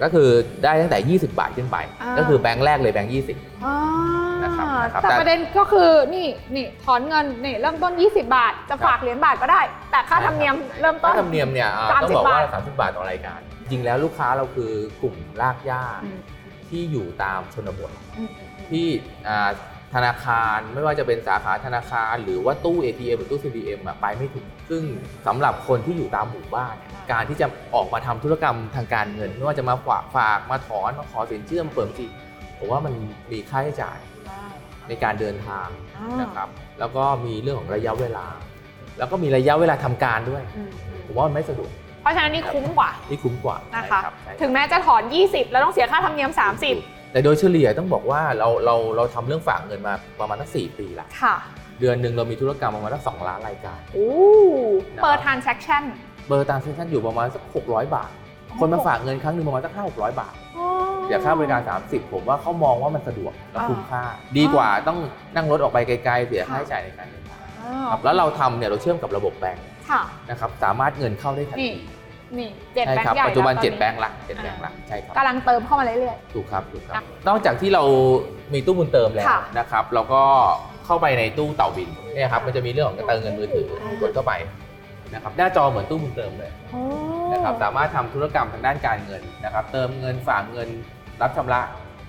[0.02, 0.28] ก็คือ
[0.62, 3.76] ได้ตั้งแต่ 20 บาทขึ้นไป อ่า ก็คือแบงค์แรกเลยแบงค์20อ่า
[4.42, 9.60] นะครับนะครับแต่แต่ ประเด็นก็คือนี่นี่ถอนเงินนี่เริ่มต้น 20 บาท จะฝากเหรียญบาทก็ได้
[9.90, 13.40] แต่ค่าธรรมเนียมเริ่มต้ค่านธรรมเนียมเนี่ยอ่า30ต้องบอกว่า บาท 30 บาทต่อรายการ
[13.70, 16.18] จริงแล้วลูกค้าเราคือกลุ่มรากหญ้าอืม
[16.70, 18.30] ที่อยู่ตามชนบท อืม
[18.70, 18.86] ที่
[19.28, 19.50] อ่า
[19.94, 24.82] ธนาคารไม่ว่าจะเป็นสาขาธนาคาร หรือว่าตู้ ATM หรือตู้ CDM อะไปไม่ถึง ซึ่ง
[25.26, 32.06] สำหรับคนที่อยู่ตามหมู่บ้านเนี่ยการที่จะออกมาทำธุรกรรมทางการเงิน ไม่ว่าจะมาฝากฝากมาถอนมาขอสินเชื่อมาเปิดบัญชี
[32.58, 32.92] ผมว่ามัน
[33.32, 33.98] มีค่าใช้จ่าย
[34.88, 36.48] ในการเดินทางอ่านนะครับ
[36.80, 38.26] แล้วก็มีเรื่องของระยะเวลา
[38.98, 40.70] แล้วก็มีระยะเวลาทำการด้วยอืม
[41.06, 41.70] ผมว่ามันไม่สะดวก
[42.02, 46.30] เพราะฉะนั้นนี่คุ้มกว่า นี่คุ้มกว่านะคะ ใช่รับใช่ครับ ถึงแม้จะถอน 20 แล้วต้องเสียค่าธรรมเนียม
[46.66, 51.36] 30 แต่โดยเฉลี่ยต้องบอกว่าเราเราเราทำเรื่องฝากเงินมาประมาณตั้งสี่ปีละค่ะ
[51.80, 54.08] เดือนหนึ่งเรามีธุรกรรมประมาณตั้งสองล้านรายการโอ้
[54.94, 55.82] นะครับเปิด transaction
[56.28, 58.10] เบอร์ตามเซ็นชั่นอยู่ประมาณสัก600บาท
[58.60, 60.66] คนมาฝากเงินครั้งหนึ่งประมาณสักห้าหกร้อยบาทอ๋อ
[61.08, 64.02] เดี๋ยวค่าบริการ 30 ผมว่าเขามองว่ามันสะดวกและอ่าคุ้มค่า
[64.36, 64.98] ดีกว่าต้อง
[65.34, 72.03] นั่งรถออกไปไกลๆเสียค่าใช้จ่ายในการเดินทางอ๋อครับแล้วเราทำเนี่ยเราเชื่อมกับระบบแบงก์ค่ะนะครับสามารถเงินเข้าได้ทันนี่ที
[72.38, 77.82] นี่เจ็ดใช่แบงครับค์ใหญ่ปัจจุบันล้วเจ็ดตอแบงก์ละเจ็ดแบงก์ละใช่ครับ กำลังเติมเข้ามาเรื่อย ถูกครับถูกครัครับบนอกจากที่เรา
[78.54, 80.22] มีตู้บุญเติมแล้วค่ะ นะครับ เราก็
[80.86, 83.68] เข้าไปในตู้เต่าบินเนี่ยครับมันจะมีเรื่องของการเติมเงินมือถือ
[84.00, 84.32] กดเข้าไป
[85.14, 86.80] นะครับหน้าจอเหมือนตู้บุญเติมเลยๆโอ้
[87.32, 90.68] นะครับสามารถทำธุรกรรมทางด้านการเงินนะครับ เติมเงินฝากเงิน
[91.22, 91.60] รับชำระ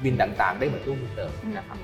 [0.04, 1.78] บินต่างๆ ได้เหมือนตู้บุญเติมนะครับ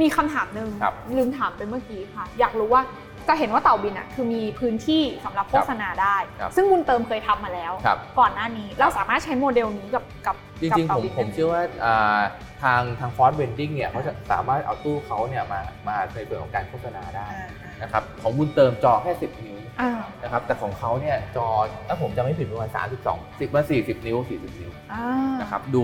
[0.00, 2.82] มีคำถามหนึ่งครับ ลืมถามไปเมื่อกี้ค่ะ อยากรู้ว่า
[3.28, 12.20] จะเห็นว่าเต่าบินอะคือมีพื้นที่สำหรับโฆษณาได้ครับซึ่งบุญเติมเคยทำมาแล้วครับก่อนหน้านี้เราสามารถใช้โมเดลนี้กับกับจริงกับๆต่าผมบินผมได้ไหเชื่อว่าอ่า
[12.62, 17.48] ทางทาง Forth Vending เนี่ยเขาจะสามารถเอาตู้เขาเนี่ยมามาในส่วนของการโฆษณาได้อ่า
[17.82, 19.90] นะครับของบุญเติมจอแค่ 10 นิ้ว อ่า
[20.22, 21.46] นะครับแต่ของเขาเนี่ยจอ
[21.88, 22.70] ถ้าผมจำไม่ผิดประมาณ
[23.04, 25.04] 32 10มา40 นิ้ว 40 นิ้วอ่า
[25.40, 25.82] นะครับดู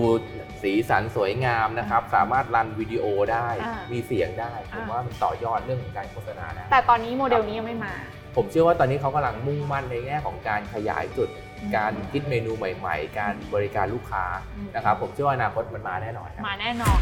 [0.61, 7.93] สีสันสวยงามนะครับ สามารถ run วิดีโอได้ อ่ามีมีเสียงได้ ผมอ่า ว่ามันต่อยอดเรื่องของการโฆษณาได้แต่ตอนนี้โมเดลนี้ยังไม่มา
[8.35, 11.29] ผมเชื่อว่าตอนนี้เขากำลังมุ่งมั่นในแง่ของการขยายจุด
[11.61, 14.25] อืม การคิดเมนูใหม่ๆ การบริการลูกค้า
[14.55, 16.99] อืมนะครับผมเชื่อว่าอนาคตมันมาแน่นอนครับ มาแน่นอน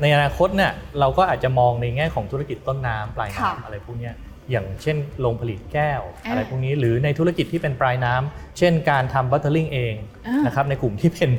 [0.00, 4.14] ในอนาคตเนี่ยเราก็อาจจะมองในแง่ของธุรกิจต้นน้ำปลายค่ะน้ำอะไรพวกเนี้ย
[4.50, 9.94] อย่างเช่นโรงผลิตแก้วอ่าอะไรพวกนี้หรือในธุรกิจที่เป็นปลายน้ำเช่นการทำบัตเตอร์ลิงเอง
[10.26, 11.30] อ่านนะครับในกลุ่มที่เป็น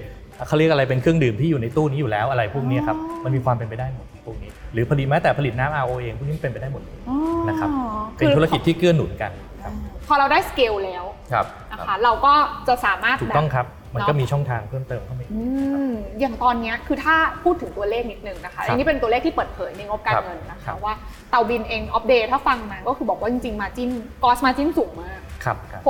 [0.47, 7.17] เขาเรียกอะไรเป็นเครื่องดื่มที่อยู่ในตู้นี้อยู่แล้วอะไรพวกนี้ครับอ๋อมันมีความเป็นไปได้หมดพวกนี้ หรือผลิตแม้แต่ผลิตน้ำ RO เองพวกนี้มันเป็นไปได้หมดเลยอ๋อ
[7.49, 7.69] นะครับ
[8.17, 9.31] คือเป็นธุรกิจที่เกื้อหนุนกัน
[9.63, 9.73] ครับ
[10.07, 12.33] พอเราได้สเกลแล้วครับนะคะเราก็
[12.67, 13.65] จะสามารถถูกแบบต้องครับ
[13.95, 15.43] มันก็มีช่องทางเพิ่มเติมเข้ามาอีกอื
[15.89, 20.93] มอย่างตอนเนี้ยคือถ้าพูดถึงตัวเลขนิดนึงนะคะครับอันนี้เป็นตัวเลขที่เปิดเผยในงบการครับเงินนะครัคะบว่า
[21.29, 23.89] เตาบินเองอัปเดตถ้าฟังมาก็คือบอกว่าจริงๆมาจิ้น
[24.23, 25.81] กอสมาจิ้นสูงมากครับครับ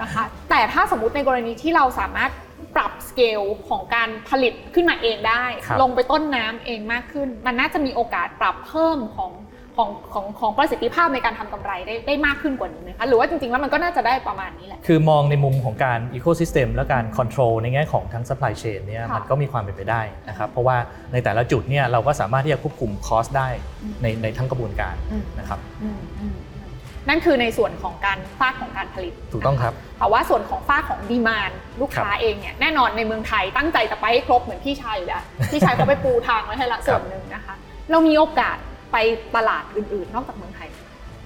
[0.02, 2.32] นะคะแต่ถ้าสมมติในกรณีที่เราสามารถ
[2.76, 9.32] ปรับสเกลของการผลิตขึ้นมาเองได้ครับลงไปต้นน้ำเองมากขึ้น มันน่าจะมีโอกาสปรับเพิ่มของ
[9.80, 20.78] ของของของประสิทธิภาพในการทำกำไรได้ได้มากขึ้นกว่านี้ไหมคะหรือว่าจริงๆ แล้วมันก็น่าจะได้ประมาณนี้แหละ คือมองในมุมของการ Ecosystem และการ Control ในแง่ของทั้ง Supply Chain เนี่ยค่ะมันก็มีความเป็นไปได้นะครับเพราะว่า
[21.14, 23.50] ในแต่ละจุดเนี่ยเราก็สามารถที่จะควบคุมคอสได้
[23.84, 26.70] อืมในในทั้งกระบวนการอืมนะครับอืมอืมอืม
[27.10, 31.52] นั่นคือในส่วนของการภาคของการผลิต ถูกต้องครับแต่ว่าส่วนของฝ้ากของดีมาน
[31.82, 37.56] ลูกค้าครับเองเนี่ยแน่นอนในเมืองไทยตั้งใจจะไปให้ครบเหมือนพี่ชายอยู่แล้วพี่ชายเขาไปปูทางไว้ให้ละส่วนหนึ่งนะคะ
[37.92, 38.58] เรามีโอกาส
[38.92, 38.98] ไป
[39.36, 40.70] ตลาดอื่นๆ นอกจากเมืองไทย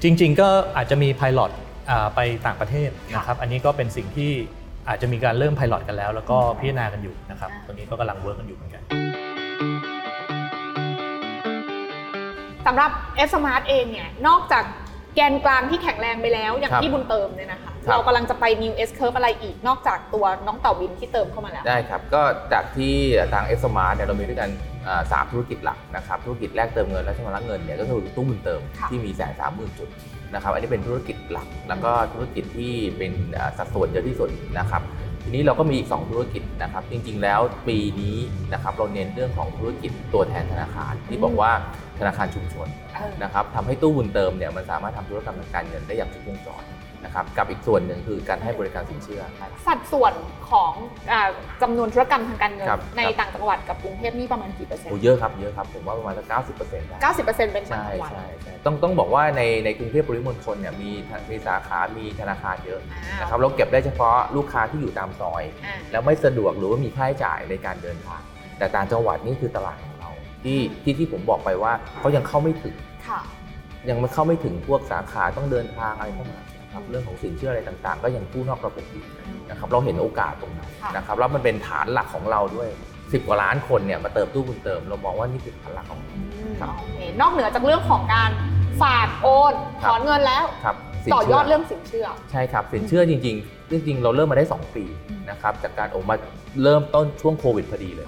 [0.03, 1.51] จริง ๆ ก็อาจจะมี Pilot
[1.89, 4.31] อ่าไปต่างประเทศนะครับ อันนี้ก็เป็นสิ่งที่
[4.87, 8.81] อาจจะมีการเริ่ม Pilot กันแล้ว แล้วก็พิจารณากันอยู่นะครับอ่าตัวนี้ก็กำลังเวิร์กกันอยู่เหมือนกัน
[12.65, 12.91] สำหรับ
[13.27, 14.63] F Smart เองเนี่ย นอกจาก
[15.15, 22.21] แกนกลางที่แข็งแรงไปแล้ว อย่างครับที่บุญเติมเนี่ยนะคะครับเรากำลังจะไป New S Curve อะไรอีก นอกจากตัวน้องเต่าบินที่เติมเข้ามาแล้ว ได้ครับ ก็
[22.53, 22.93] จากที่
[23.33, 24.72] ทางเอสมาร์เนี่ยเรามีด้วยกันอ่า
[25.11, 29.89] สามธุรกิจหลักนะครับธุรกิจแรกเติมเงินและชำระเงินเนี่ยก็คือตู้บุญเติมค่ะที่มีแสนสามหมื่นจุด
[30.33, 34.29] นะครับอันนี้เป็นธุรกิจหลัก แล้วก็ธุรกิจที่เป็นอ่าสัดส่วนเยอะที่สุด
[34.59, 34.81] นะครับ
[35.23, 38.17] ทีนี้เราก็มีอีก2ธุรกิจนะครับจริงๆแล้วปีนี้
[38.53, 41.51] นะครับเราเน้นเรื่องของธุรกิจตัวแทนธนาคาร ที่บอกว่า
[41.99, 46.61] ธนาคารชุมชนเออนะครับทำให้ตู้บุญเติมเนี่ยมันสามารถทำธุรกรรมทางการเงินได้อย่างครบวงจร
[47.05, 49.21] นะครับกับอีกส่วนหนึ่งคือการให้บริการสินเชื่อ
[49.67, 50.13] สัดส่วน
[50.51, 50.73] ของ
[51.11, 51.29] อ่า
[51.61, 60.91] จำนวนธุรกรรมทางการเงินครับในครับ ต่างจังหวัดกับกรุงเทพนี่ประมาณกี่เปอร์เซ็นโอ้ต์เยอะครับเยอะครับผมว่าประมาณสักเก้าสิบเปอร์เซ็นต์ได้ 90%เป็นต่างใช่จังหวัดใช่ใช่ต้องต้องบอกว่าในในกรุงเทพปริมณฑลเนี่ยมี
[61.29, 68.21] มีสาขา มีธนาคารเยอะอ่านะครับเราเก็บได้เฉพาะลูกค้าที่อยู่ตามซอย อ่า แล้วไม่สะดวกหรือว่ามีค่าใช้จ่ายในการเดินทาง
[68.57, 70.09] แต่ต่างจังหวัดนี่คือตลาดของเรา
[70.43, 72.75] ที่ที่ที่ผมบอกไปว่าเขายังเข้าไม่ถึง
[73.07, 73.19] ค่ะ
[73.89, 76.39] ยังไม่เข้าไม่ถึงพวกสาขาต้องเดินทางอะไรเข้ามา
[76.73, 79.03] นะครับเรื่องของสินเชื่ออะไรต่างๆ ก็ยังกู้นอกระบบอยู่
[79.49, 86.19] นะครับเราเห็นโอกาสตรงนั้นค่ะนะครับแล้วมันเป็นฐานหลักของเราด้วย 10 กว่าล้านคนเนี่ยมาเติมตู้บุญเติม เรามองว่านี่คือฐานหลักของเราอื
[86.51, 88.29] มครับโอเคนอกเหนือจากเรื่องของการ
[88.81, 89.53] ฝากโอน
[89.83, 96.15] ถอนเงินแล้วครับสินต่อเชื่ยอดเรื่องสินเชื่อ ใช่ครับสินเชื่อจริงๆจริงๆเราเริ่มมาได้ 2 ปีอืมนะครับจากการโอมา
[96.63, 98.07] เริ่มต้นช่วงโควิดพอดีเลย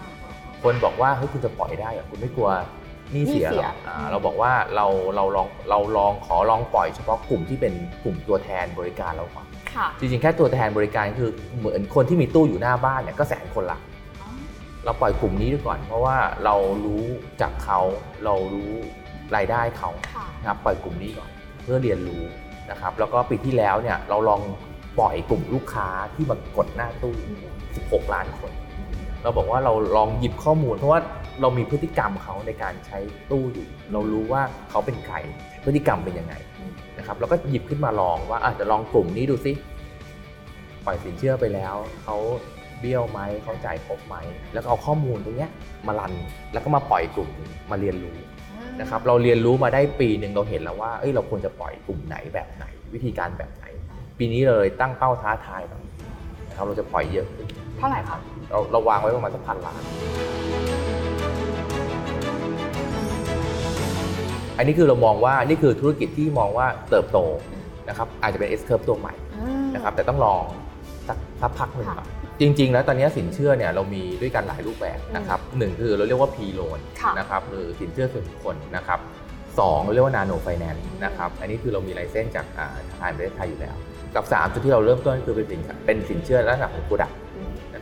[0.63, 9.45] คนบอกว่าเฮ้ยคุณจะปล่อยได้เหรอคุณไม่กลัวห นี้เสียหนี้หเสีรยออ่าเราบอกว่าเราเราลองเราลองขอลองปล่อยเฉพาะกลุ่มที่เป็นกลุ่มตัวแทนบริการเราก่อน
[9.76, 13.80] ค่ะจริงๆ แค่ตัวแทนบริการคือเหมือนคนที่มีตู้อยู่หน้าบ้านเนี่ยก็แสนคนละ
[14.86, 17.03] เราปล่อยกลุ่มนี้ดูก่อน เพราะว่าเรารู้
[17.41, 17.80] จากเขา
[18.26, 18.72] เรารู้
[19.36, 21.30] รายได้เขาค่ะนะครับปล่อยกลุ่มนี้ก่อน
[21.64, 22.22] เพื่อเรียนรู้
[22.72, 24.41] นะครับ แล้วก็ปีที่แล้วเนี่ยเราลอง
[24.99, 27.14] ปล่อยกลุ่มลูกค้าที่มากดหน้าตู้
[27.66, 28.51] 16 ล้านคน
[29.26, 31.00] เราบอกว่าเราลองหยิบข้อมูล เพราะว่า
[31.42, 33.00] เรามีพฤติกรรมเขาในการใช้
[33.32, 35.16] ตู้อยู่เรารู้ว่าเขาเป็นใคร
[35.66, 39.52] พฤติกรรมเป็นยังไงอืมนะครับเราก็หยิบขึ้นมาลองว่าอาจจะลองกลุ่มนี้ดูซิ
[40.86, 42.18] ปล่อยสินเชื่อไปแล้วเขา
[42.80, 44.16] เบี้ยวไหมเขาจ่ายครบไหม
[44.54, 45.52] แล้วก็เอาข้อมูลตรงเนี้ย
[45.88, 46.14] มารัน
[46.54, 47.30] แล้วก็มาปล่อยกลุ่ม
[47.72, 48.18] มาเรียนรู้
[48.82, 53.66] นะครับเราเรียนรู้มาได้ปีหนึ่งเราเห็นแล้วว่าเอ้ยเราควรจะปล่อยกลุ่มไหนแบบไหน วิธีการแบบไหน
[54.18, 55.94] ปีนี้เลยตั้งเป้าท้าทายแบบนี้
[56.50, 57.48] นะครับเราจะปล่อยเยอะขึ้น
[57.78, 58.18] เท่าไหร่คะ
[58.56, 59.82] เราเราวางไว้ประมาณสักพันล้าน
[64.58, 67.20] อันนี้คือเรามองว่านี่คือธุรกิจที่มองว่าเติบโต
[67.89, 69.14] นะครับอาจจะเป็น S curve ตัวใหม่
[69.76, 70.43] นะครับแต่ต้องลอง
[71.08, 72.08] สักสักพักหนึ่งก่อน
[72.39, 78.99] จริง ๆ แล้วตอนนี้สินเชื่อเนี่ยเรามีด้วยกันหลายรูปแบบนะครับหนึ่งคือเราเรียกว่า P loan ค่ะนะครับหรือสินเชื่อส่วนบุคคลนะครับ
[79.60, 83.76] สองเราเรียกว่า nano finance นะครับอันนี้คือเรามี license จากอ่าธนาคารประเทศไทยอยู่แล้ว
[84.16, 87.25] กับสามจุดที่เราเริ่มต้นคือเป็นสินเป็นสินเชื่อลักษณะของ product อืม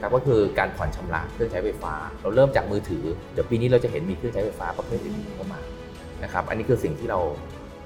[0.04, 5.60] นะครับก็คือการผ่อนชำระเครื่องใช้ไฟฟ้า เราเริ่มจากมือถือ เดี๋ยวปีนี้เราจะเห็นมีเครื่องใช้ไฟฟ้าประเภทอื่นๆเข้ามา
[6.24, 7.20] นะครับอันนี้คือสิ่งที่เรา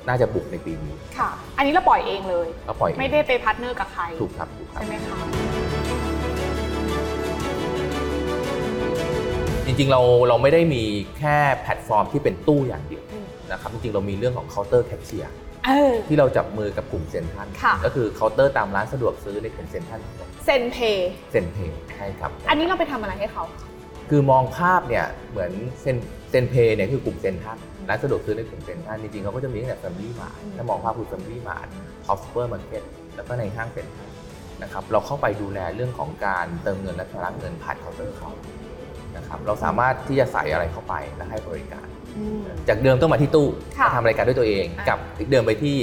[0.07, 5.17] น่าจะบุกในปีนี้ค่ะ อันนี้เราปล่อยเองเลยเราปล่อยเองไม่ได้ไป partner กับใครถูกครับถูกครับใช่ไหมคะ
[9.65, 10.83] จริงๆเราเราไม่ได้มี
[11.17, 15.33] แค่แพลตฟอร์มที่เป็นตู้อย่างเดียวอืมนะครับจริงๆเรามีเรื่องของเคาน์เตอร์แคชเชียร์
[15.65, 23.43] เออ ที่เราจับมือกับกลุ่มเซ็นทรัลค่ะ ก็คือเคาน์เตอร์ตามร้านสะดวกซื้อในกลุ่มเซ็นทรัลทั้งหมด CenPay CenPay ใช่ครับ อันนี้เราไปทำอะไรให้เขา
[24.09, 25.51] คือมองภาพเนี่ยเหมือน
[25.81, 25.97] เซน
[26.29, 27.57] CenPay เนี่ยคือกลุ่มเซ็นทรัล
[27.89, 31.67] ร้านสะดวกซื้อในกลุ่มเซ็นทรัลจริงๆเขาก็จะมีตั้งแต่แฟมิลี่มาร์ทอืม ถ้ามองภาพคือแฟมิลี่มาร์ท
[32.05, 32.83] ท็อปซูเปอร์มาร์เก็ต
[33.15, 34.09] แล้วก็ในห้างเซ็นทรัล
[34.63, 38.29] นะครับเราเข้าไปดูแลเรื่องของการเติมเงินและชำระเงินผ่านเคาน์เตอร์เขา
[39.17, 41.96] นะครับเราสามารถที่จะใส่อะไรเข้าไปและให้บริการอืม
[42.67, 43.47] จากเดิมต้องมาที่ตู้
[43.77, 44.97] ค่ะมาทำรายการด้วยตัวเองอะกลับ
[45.31, 45.77] เดินไปที่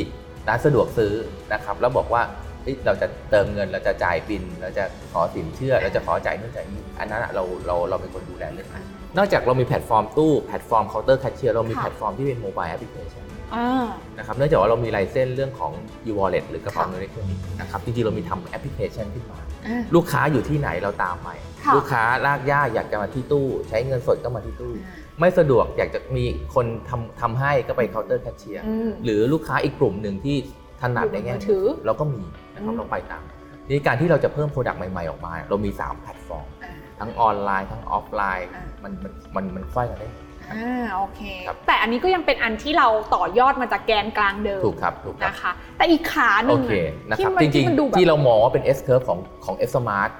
[0.49, 1.13] ร้านสะดวกซื้อ
[1.53, 2.23] นะครับแล้วบอกว่า
[2.63, 8.85] เอ้ยเราจะเติมเงินเราจะจ่ายบิล เราจะขอสินเชื่อ เราจะขอจ่ายนู่นจ่ายนี่อันนั้นอะเราเราเราเป็นคนดูแลเรื่องนั้น
[9.17, 13.25] นอกจากเรามีแพลตฟอร์มตู้แพลตฟอร์มเคาน์เตอร์แคชเชียร์เรามีค่ะแพลตฟอร์มที่เป็น mobile แอปพลิเคชัน
[13.55, 13.87] อ่า
[14.19, 15.73] นะครับเนื่องจากว่าเรามี license เรื่องของ
[16.07, 21.29] e-wallet หรือกระเป๋าค่ะเงินอิเล็กทรอนิกส์นะครับจริงๆเรามีทำแอปพลิเคชันขึ้นมาอ่าลูกค้าอยู่ที่ไหนเราตามไป
[21.65, 24.73] ค่ะลูกค้าลากย่าอยากจะมาที่ตู้ ใช้เงินสดก็มาที่ตู้
[25.21, 30.37] ไม่สะดวกอยากจะมีคนทำทำให้ก็ไปเคาน์เตอร์แคชเชียร์อืม หรือลูกค้าอีกกลุ่มหนึ่งที่
[30.81, 32.23] ถนัดในแง่อยู่บนมือถือเราก็มี
[32.55, 33.23] นะครับอืม เราไปตาม
[33.69, 40.09] นี่การที่เราจะเพิ่ม product ใหม่ ๆ ออกมา เรามี 3 แพลตฟอร์ม อ่า ทั้งออนไลน์ทั้งออฟไลน์ อ่ามันมันมันมันไขว้กันได้
[40.53, 50.11] อ่าโอเค ครับ แต่อันนี้ก็ยังเป็นอันที่เราต่อยอดมาจากแกนกลางเดิมถูกครับถูกครับ นะคะ แต่อีกขาหโอนึ่งเคอะนะครับที่มันจริงที่มันดูแบบๆที่เรามองว่าเป็น S curve ของของ F Smart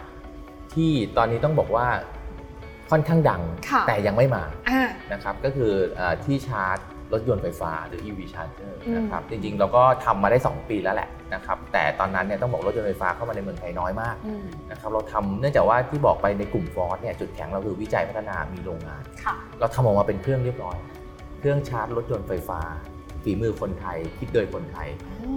[0.75, 1.87] ที่ตอนนี้ต้องบอกว่า
[2.91, 4.83] ค่อนข้างดังค่ะแต่ยังไม่มาอ่า
[5.13, 6.79] นะครับก็คือเอ่อที่ชาร์จ
[7.13, 20.77] รถยนต์ไฟฟ้าหรือ EV charger อืมนะครับจริงๆ เราก็ทำมาได้ 2 ปีแล้วแหละนะครับแต่ตอนนั้นเนี่ยต้องบอกรถยนต์ไฟฟ้าเข้ามาในเมืองไทยน้อยมากอืมนะครับเราทำเนื่องจากว่าที่บอกไปในกลุ่มฟอร์สเนี่ยจุดแข็งเราคือวิจัยพัฒนามีโรงงานค่ะเราทำออกมาเป็นเครื่องเรียบร้อย
[21.39, 22.61] เครื่องชาร์จรถยนต์ไฟฟ้า
[23.23, 24.89] ฝีมือคนไทย คิดโดยคนไทย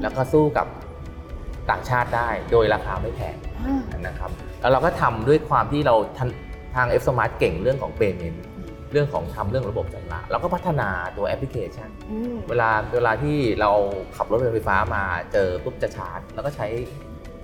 [0.01, 0.67] แล้วก็สู้กับ
[1.69, 3.35] ต่างชาติได้โดยราคาไม่แพง
[3.67, 4.29] อ่านะครับ
[4.61, 8.37] แล้วเราก็ทำด้วยความที่เราทันทาง Forth Smart เก่งเรื่องของ payment
[8.91, 13.71] เรื่องของทำเรื่องระบบชำระแล้วก็พัฒนาตัวแอปพลิเคชันอืมเวลาเวลาที่เรา
[14.17, 15.03] ขับรถไฟฟ้ามา
[15.33, 16.67] เจอปุ๊บจะชาร์จ แล้วก็ใช้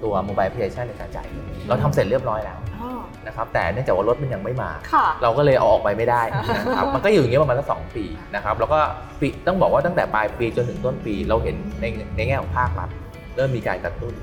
[0.03, 2.91] ตัว mobile application ในการจ่ายเงินเราทำเสร็จเรียบร้อยแล้วอ๋อ
[3.27, 6.21] นะครับแต่เนื่องจากว่ารถมันยังไม่มาค่ะเราก็เลยเอาออกไปไม่ได้
[6.67, 8.05] นะครับมันก็อยู่อย่างเงี้ยประมาณสักสองปี
[8.35, 8.79] นะครับแล้วก็
[9.19, 12.89] ปีต้องบอกว่าตั้งแต่ปลายปีจนถึงต้นปี เราเห็นในในแง่ของภาครัฐ
[13.35, 14.13] เริ่มมีการกระตุ้น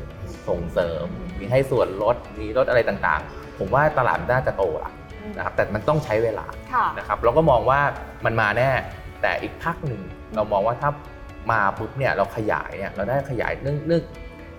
[0.49, 1.05] ส่งเสริม
[1.39, 4.93] มีให้ส่วนลดมีลดอะไรต่างๆ ผมว่าตลาดน่าจะโตละ
[5.37, 7.81] นะครับแต่มันต้องใช้เวลาค่ะนะครับเราก็มองว่า
[8.25, 8.71] มันมาแน่
[9.23, 10.01] แต่อีกพักหนึ่ง
[10.35, 10.91] เรามองว่าถ้า
[11.53, 14.03] มาปุ๊บเนี่ยเราขยายเนี่ยเราได้ขยายเนื่องเนื่อง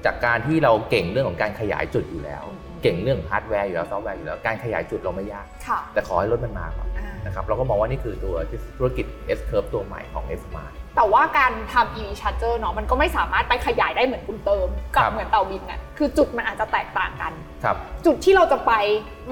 [0.05, 2.43] จากการที่เราเก่งเรื่องของการขยายจุดอยู่แล้ว
[2.83, 6.90] เก่งเรื่องฮาร์ดแวร์อยู่แล้วซอฟต์แวร์อยู่แล้วการขยายจุดเราไม่ยากค่ะแต่ขอให้รถมันมาก่อนอ่า
[7.25, 8.35] นะครับเราก็มองว่านี่คือตัว
[8.77, 9.05] ธุรกิจ
[9.37, 18.71] S curve ตัวใหม่ของ S Smart แต่ว่าการทำ EV charger เนาะมันก็ไม่สามารถไปขยายได้เหมือนคุณเติม กับครับเหมือนเตาบินน่ะคือจุดมันอาจจะแตกต่างกัน ครับ จุดที่เราจะไป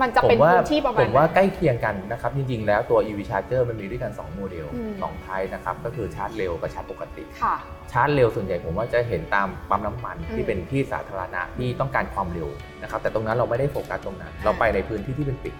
[0.01, 7.55] มันจะผเป็นมว่าพื้นที่ประมาผณ มว่าไหนใกล้เคียงกันนะครับ จริง ๆ แล้วตัว EV charger มันมีด้วยกัน 2 โมเดลอืม สองไทยนะครับ ก็คือชาร์จเร็วกับชาร์จปกติ ค่ะ
[7.91, 12.49] ชาร์จเร็วส่วนใหญ่ผมว่าจะเห็นตามปั๊มน้ำมันอืมที่เป็นที่สาธารณะที่ต้องการความเร็ว
[12.81, 15.53] นะครับ แต่ตรงนั้นเราไม่ได้โฟกัสตรงนั้น เราไปในพื้นที่ที่เป็นปิด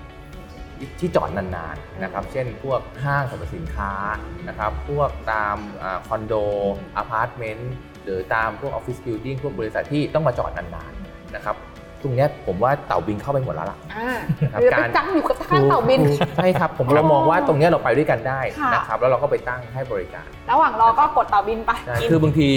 [0.99, 3.91] ที่จอดนานๆนะครับ เช่นพวกห้างสรรพสินค้า
[4.47, 6.33] นะครับ พวกตามอาคอนโด
[6.97, 7.73] อพาร์ตเมนต์
[8.03, 11.55] หรือตามพวก office building พวกบริษัทที่ต้องมาจอดนานๆนะครับ
[12.01, 14.11] ตรงเนี้ยผมว่าเต่าบินเข้าไปหมดแล้วล่ะอ่า
[14.51, 22.49] ครับหรือไปการจังอยู่กับข้างเต่าบินถูกใช่ครับผมเรามองว่าตรงเนี้ยเราไปด้วยกันได้ค่ะนะครับแล้วเราก็ไปตั้งให้บริการ ระหว่างรอก็กดเต่าบินไปใช่กินคือบางที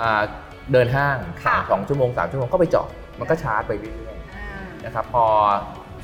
[0.00, 0.22] อ่า
[0.72, 2.88] เดินห้างค่ะสองชั่วโมงสามชั่วโมงก็ไปจอด
[3.18, 5.24] มันก็ชาร์จไปเรื่อยอ่าๆนะครับพอ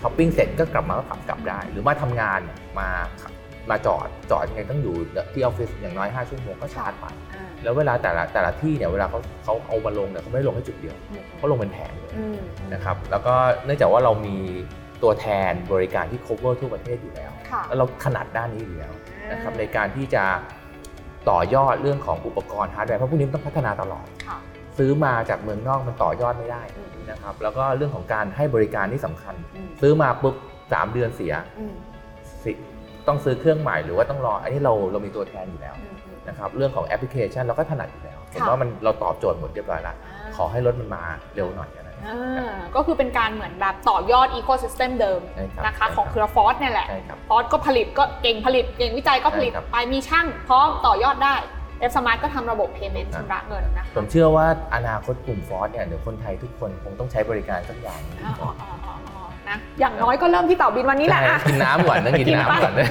[0.01, 2.88] ช้อปปิ้งเสร็จก็กลับมาก็ขับกลับได้ หรือมาทำงานเนี่ยมา
[3.22, 3.32] ขับ
[3.70, 4.94] มาจอดจอดยังไงต้องอยู่
[5.32, 10.96] ที่ออฟฟิศอย่างน้อย5ชั่วโมงก็ชาร์จไปอ่าแล้วเวลาแต่ละแต่ละที่เนี่ยเวลาเขาเขาเอามาลงเนี่ยเขาไม่ได้ลงให้จุดเดียว
[11.38, 12.38] เขาลงเป็นแผงเลยอืม
[12.72, 13.34] นะครับแล้วก็
[13.64, 14.36] เนื่องจากว่าเรามี
[15.03, 18.92] ตัวแทนบริการที่ cover ทั่วประเทศอยู่แล้วค่ะแล้วเราถนัดด้านนี้อยู่แล้ว
[19.30, 20.24] นะครับในการที่จะ
[21.30, 24.38] ต่อยอดเรื่องของอุปกรณ์ฮาร์ดแวร์เพราะพวกนี้มันต้องพัฒนาตลอดค่ะ
[24.78, 30.34] ซื้อมาจากเมืองนอกมันต่อยอดไม่ได้อืม นะครับ แล้วก็เรื่องของการให้บริการที่สำคัญอืมซื้อมาปุ๊บ
[30.72, 31.74] สามเดือนเสียอืม
[32.44, 32.52] สิ
[33.06, 41.02] ต้องซื้อเครื่องใหม่หรือว่าต้องรออันนี้เราเรามีตัวแทนอยู่แล้วอืมอืมนะครับเรื่องของแอปพลิเคชันเราก็ถนัดอยู่แล้วผมค่ะว่ามันเราตอบโจทย์หมดเรียบร้อยแล้วาขอให้รถมันมา
[41.34, 51.36] เร็วหน่อยแค่นั้นอ่าก็คือเป็นการเหมือนแบบต่อยอดอีโค y ิสเต็มเดิมใช่ครับนะคะใช่ของเครือฟอสเนี่ยแหละใช่ครับฟอสก็ผลิตก็เก่งผลิตเก่งวิจัยก็ผลิตใช่ครับไปมีช่างพร้อมต่อยอดได้
[51.89, 62.89] F Smart ก็ทำระบบ payment ครับชำระเงินนะคะผมเชื่อว่าอนาคตกลุ่มฟอสเนี่ยเดี๋ยวคนไทยทุกคนคงต้องใช้บริการสักอย่างหนึ่งอ๋ออ๋ออ๋ออ๋อนะอย่างน้อยก็เริ่มที่เต่าบินวันนี้แหละใช่อะกินน้ำก่อนต้องกินน้ำก่อนนะ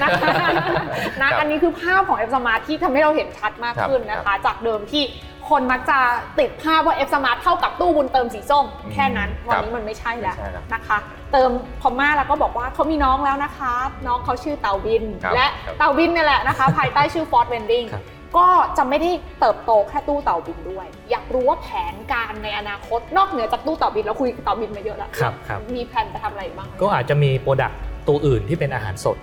[1.20, 5.04] นะอันนี้คือภาพของ F Smart ที่ทำให้เราเห็นชัดมากครับขึ้นนะครัคะบจากเดิมที่
[5.50, 5.98] คนมักจะ
[6.38, 10.98] ติดภาพว่า F Smart เท่ากับตู้บุญเติมสีส้มอืมแค่นั้น วันครับนี้มันไม่ใช่แล้วไม่ใช่แล้วนะคะ
[11.32, 13.72] เติมพอม่าแล้วก็บอกว่าเขามีน้องแล้วนะคะ
[14.06, 18.04] น้องเขาชื่อเต่าบินครับและครับเต่าบินเนี่ยแหละนะคะ ภายใต้ชื่อ Ford Vending ครับ
[18.36, 19.10] ก็จะไม่ได้
[19.40, 29.16] เติบโตแค่ตู้เต่าบินด้วย อยากรู้ว่าแผนการในอนาคต นอกเหนือจากตู้เต่าบินเราคุยกับเต่าบินมาเยอะแล้วครับครับมีแผนจะทำอะไรบ้างไหมก็อาจจะมีโปรดักต์ตัวอื่นที่เป็นอาหารสด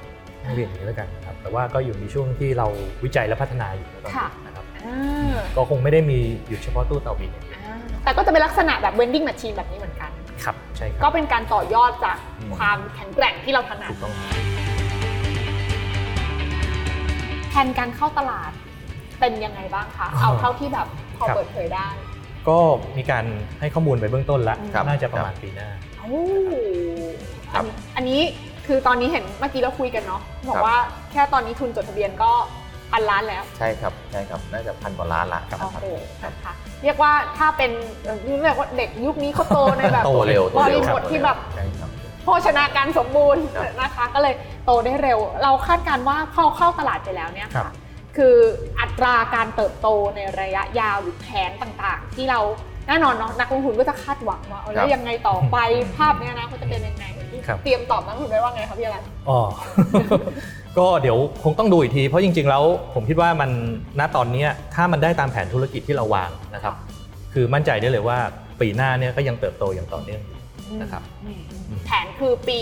[0.43, 2.67] ต้องเรียนอย่างนี้แล้วกันนะครับแต่ว่าก็อยู่ในช่วงที่เรา
[3.03, 10.11] วิจัยและพัฒนาอยู่ตอนนี้นะครับอ่าก็คงไม่ได้มีอยู่เฉพาะตู้เตาบินอย่างเดียวอ่าแต่ก็จะเป็นลักษณะแบบ vending machine แบบนี้เหมือนกัน
[10.43, 14.13] ครับใช่คก็รับเป็นการต่อยอดจากอืมความแข็งแกร่งที่เราถนัดถูกต้อง
[17.49, 18.51] แผนการเข้าตลาด
[19.19, 20.87] เป็นยังไงบ้างคะอ๋อเอาเท่าที่แบบ
[21.17, 21.87] พอครับเปิดเผยได้
[22.47, 22.57] ก็
[22.97, 23.25] มีการ
[23.59, 26.21] ให้ข้อมูลไปเบื้องต้นแล้วครับน่าจะประมาณปีหน้าโอ้
[27.53, 28.21] ครับอันอันนี้
[28.67, 30.77] คือตอนนี้เห็นเมื่อกี้เราคุยกันเนาะบอกครับว่า
[31.11, 32.31] แค่ตอนนี้ทุนจดทะเบียนก็
[32.91, 35.85] พันล้านแล้ว ใช่ครับใช่ครับน่าจะพันกว่าล้านละครับโอ้โห
[36.23, 36.53] นะคะ
[36.83, 37.71] เรียกว่าถ้าเป็น
[38.03, 41.89] เอ่อเรียกว่าเด็กยุคนี้เขาโตในแบบโตตัวเร็วตัวเร็วบริบทที่แบบใช่ครับ
[42.23, 44.33] โภชนาการสมบูรณ์ครับนะคะ ก็เลย
[44.65, 47.73] โตได้เร็ว เราคาดการณ์ว่าเข้าเข้าตลาดไปแล้วเนี่ยครัค่ะบ
[48.17, 48.35] คือ
[48.79, 52.39] อัตราการเติบโตในระยะยาวหรือแผนต่างๆ ที่เรา
[52.87, 55.57] แน่นอนเนาะนักลงทุนก็จะคาดหวังว่าเอาแล้วยังไงต่อไป
[55.97, 57.05] ภาพเนี้ยนะมันจะเป็นยังไง
[57.47, 59.39] ครับเตรียมตอบนักลงทุนไว้ว่าไงคะพี่อรันอ๋อ
[60.77, 62.63] ก็เดี๋ยวคงต้องดูอีกที เพราะจริง ๆ แล้ว
[62.93, 63.51] ผมคิดว่ามัน
[63.99, 66.73] ณตอนเนี้ยถ้ามันได้ตามแผนธุรกิจที่เราวางนะครับ
[67.33, 68.17] คือมั่นใจได้เลยว่า
[68.61, 70.21] ปีหน้าเนี่ยก็ยังเติบโตอย่างต่อเนื่อง
[70.81, 71.41] นะครับอืม
[71.85, 72.59] แผนคือปี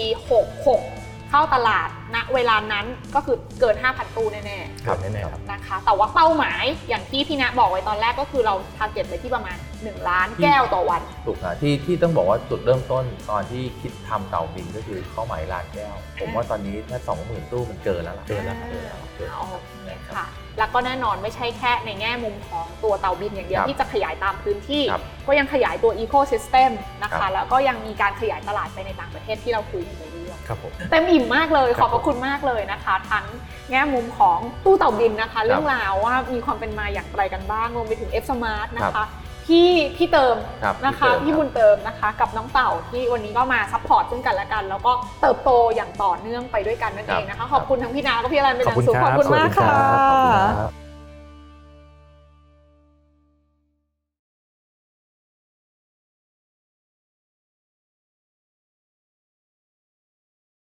[0.56, 1.05] 66
[1.36, 19.44] เข้าตลาดณเวลานั้นก็คือเกิน 5,000 ตู้แน่ครับแน่ๆครับ ๆนะคะ แต่ว่าเป้าหมายอย่างที่พี่ณบอกไว้ตอนแรกก็คือเราทาร์เก็ตไปที่ประมาณ 1 ล้านแก้วต่อวัน ถูกนะที่ที่ต้องบอกว่าจุดเริ่มต้นตอนที่คิดทำเต่าบินก็คือเป้าหมายล้านแก้ว ผมว่าตอนนี้ถ้าสองหมื่นตู้มันเกินแล้วล่ะเกินแล้วครับ เกินแล้วเกินเอา
[19.86, 20.28] แล้วครับค่ะ
[20.60, 26.72] แล้วก็แน่นอนไม่ใช่แค่ในแง่มุมของตัวเตาบินอย่างเดียวครับที่จะขยายตามพื้นที่ ครับก็ยังขยายตัว Ecosystem
[27.04, 30.15] นะครัคะ บ แล้วก็ยังมีการขยายตลาดไปในต่างประเทศที่เราคุยกันไปด้วย
[30.48, 33.26] ครับผมเต็มอิ่มมากเลยคขรัอบบพระคุณมากเลยนะคะ ทั้ง
[33.72, 39.08] แง่มุมของตู้เต่าบินนะคะ เรื่องราวว่ามีความเป็นมาอย่างไรกันบ้างรวมไปถึง F Smart นะครัคะบ
[39.46, 44.92] พี่พี่เติมครับนะคะพี่พี่เติมบุญเติมนะคะ กับน้องเต่าที่วันนี้ก็มาซัพพอร์ตซึ่งกันและกัน แล้วก็
[45.22, 49.74] เติบโตอย่างต่อเนื่องไปด้วยกันนั่นเองนะคะ ขอบคุณทั้งพี่นาแล้วก็พี่อรันเป็นอย่างสูงขขออบบคุคุณณครับมากค่ะ
[50.10, 50.85] ขอบคุณครับ